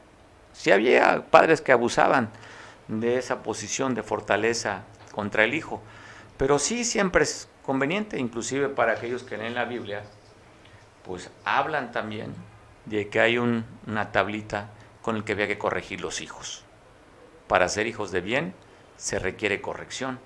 [0.52, 2.32] Sí había padres que abusaban
[2.88, 4.82] de esa posición de fortaleza
[5.14, 5.80] contra el hijo,
[6.38, 10.04] pero sí siempre es conveniente, inclusive para aquellos que leen la Biblia,
[11.04, 12.34] pues hablan también
[12.86, 14.70] de que hay una tablita
[15.04, 16.64] con el que había que corregir los hijos.
[17.48, 18.56] Para ser hijos de bien
[18.98, 20.20] se requiere corrección.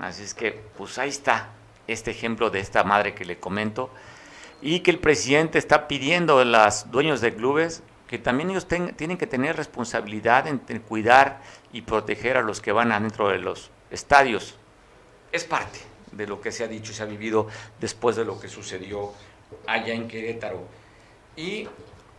[0.00, 1.50] Así es que, pues ahí está
[1.86, 3.90] este ejemplo de esta madre que le comento
[4.60, 9.18] y que el presidente está pidiendo a los dueños de clubes que también ellos tienen
[9.18, 11.40] que tener responsabilidad en, cuidar
[11.72, 14.56] y proteger a los que van adentro de los estadios.
[15.32, 15.80] Es parte
[16.12, 17.48] de lo que se ha dicho y se ha vivido
[17.80, 19.12] después de lo que sucedió
[19.66, 20.68] allá en Querétaro.
[21.34, 21.68] Y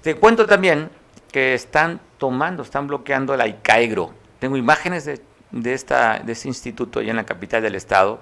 [0.02, 0.90] te cuento también
[1.32, 4.14] que están tomando, están bloqueando la ICAEGRO.
[4.40, 5.22] Tengo imágenes de,
[5.52, 8.22] de, esta, de este instituto allá en la capital del estado,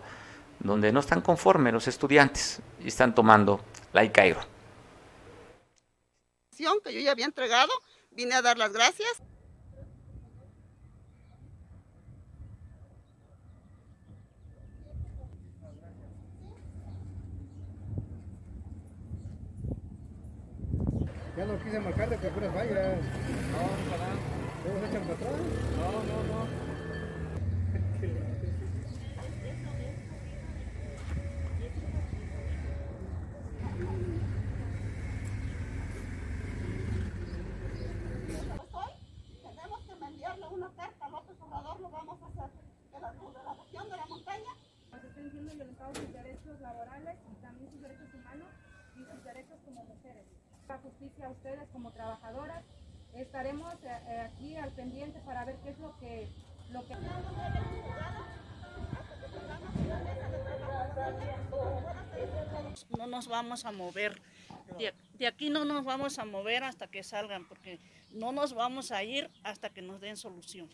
[0.59, 3.61] donde no están conformes los estudiantes y están tomando
[3.93, 4.55] la ICAIRO.
[6.83, 7.71] Que yo ya había entregado,
[8.11, 9.21] vine a dar las gracias.
[21.35, 22.97] Ya no quise marcarle que puras vallas.
[23.51, 24.15] No, para nada.
[24.63, 25.31] ¿Todos echan para atrás?
[25.77, 26.64] No, no, no.
[39.43, 42.49] Tenemos que enviarle una carta a Rocco Corrador, lo vamos a hacer.
[42.93, 43.11] De la
[43.53, 44.51] región de la montaña.
[45.01, 48.47] Se están viendo violentados sus derechos laborales y también sus derechos humanos
[48.95, 50.23] y sus derechos como mujeres.
[50.69, 52.63] La justicia a ustedes como trabajadoras.
[53.13, 56.29] Estaremos eh, eh, aquí al pendiente para ver qué es lo que.
[62.97, 64.21] No nos vamos a mover.
[64.77, 67.79] De, de, aquí no nos vamos a mover hasta que salgan, porque
[68.11, 70.69] no nos vamos a ir hasta que nos den solución.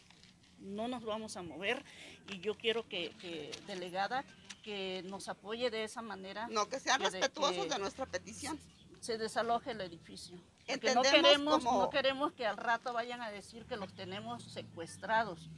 [0.60, 1.84] No nos vamos a mover
[2.30, 4.24] y yo quiero que, que delegada,
[4.64, 6.48] que nos apoye de esa manera.
[6.50, 8.60] No, que sean respetuosos de, de nuestra petición.
[9.00, 10.38] Se desaloje el edificio.
[10.68, 11.82] Porque no queremos, como...
[11.82, 15.50] no queremos que al rato vayan a decir que los tenemos secuestrados.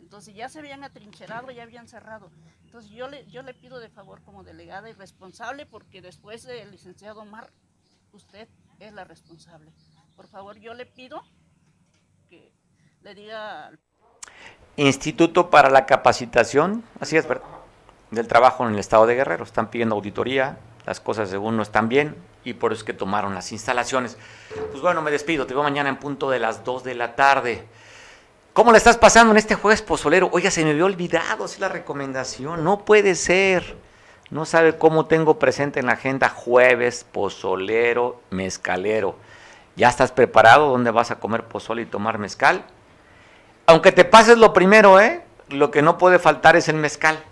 [0.00, 2.30] Entonces ya se habían atrincherado, ya habían cerrado.
[2.66, 6.72] Entonces yo le, yo le pido de favor como delegada y responsable, porque después del
[6.72, 7.50] licenciado Omar,
[8.12, 8.48] usted
[8.80, 9.72] es la responsable.
[10.16, 11.22] Por favor, yo le pido
[12.28, 12.52] que
[13.02, 13.70] le diga...
[14.76, 17.46] Instituto para la Capacitación, así es, ¿verdad?
[18.10, 19.44] Del trabajo en el estado de Guerrero.
[19.44, 23.32] Están pidiendo auditoría, las cosas según no están bien y por eso es que tomaron
[23.34, 24.18] las instalaciones.
[24.70, 27.64] Pues bueno, me despido, te veo mañana en punto de las 2 de la tarde.
[28.56, 30.30] ¿Cómo le estás pasando en este jueves pozolero?
[30.32, 32.64] Oiga, se me había olvidado así la recomendación.
[32.64, 33.76] No puede ser.
[34.30, 39.16] No sabe cómo tengo presente en la agenda jueves pozolero, mezcalero.
[39.76, 40.70] ¿Ya estás preparado?
[40.70, 42.64] ¿Dónde vas a comer pozole y tomar mezcal?
[43.66, 45.22] Aunque te pases lo primero, ¿eh?
[45.50, 47.22] Lo que no puede faltar es el mezcal.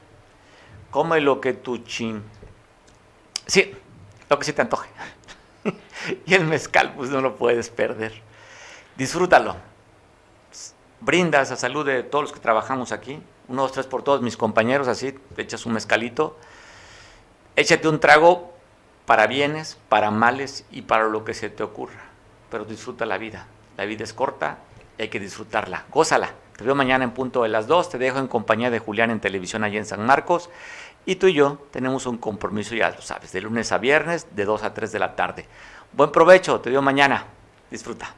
[0.90, 2.22] Come lo que tu chin.
[3.46, 3.74] Sí,
[4.28, 4.90] lo que sí te antoje.
[6.26, 8.12] y el mezcal, pues no lo puedes perder.
[8.98, 9.56] Disfrútalo
[11.04, 13.20] brinda esa salud de todos los que trabajamos aquí.
[13.48, 16.36] Uno, dos, tres por todos mis compañeros, así, te echas un mezcalito.
[17.56, 18.52] Échate un trago
[19.06, 22.04] para bienes, para males y para lo que se te ocurra.
[22.50, 23.46] Pero disfruta la vida.
[23.76, 24.58] La vida es corta
[24.98, 25.84] hay que disfrutarla.
[25.90, 26.30] Gózala.
[26.56, 27.88] Te veo mañana en punto de las dos.
[27.88, 30.50] Te dejo en compañía de Julián en televisión allí en San Marcos.
[31.04, 34.44] Y tú y yo tenemos un compromiso, ya lo sabes, de lunes a viernes, de
[34.44, 35.46] 2 a 3 de la tarde.
[35.92, 36.60] Buen provecho.
[36.60, 37.26] Te veo mañana.
[37.70, 38.14] Disfruta.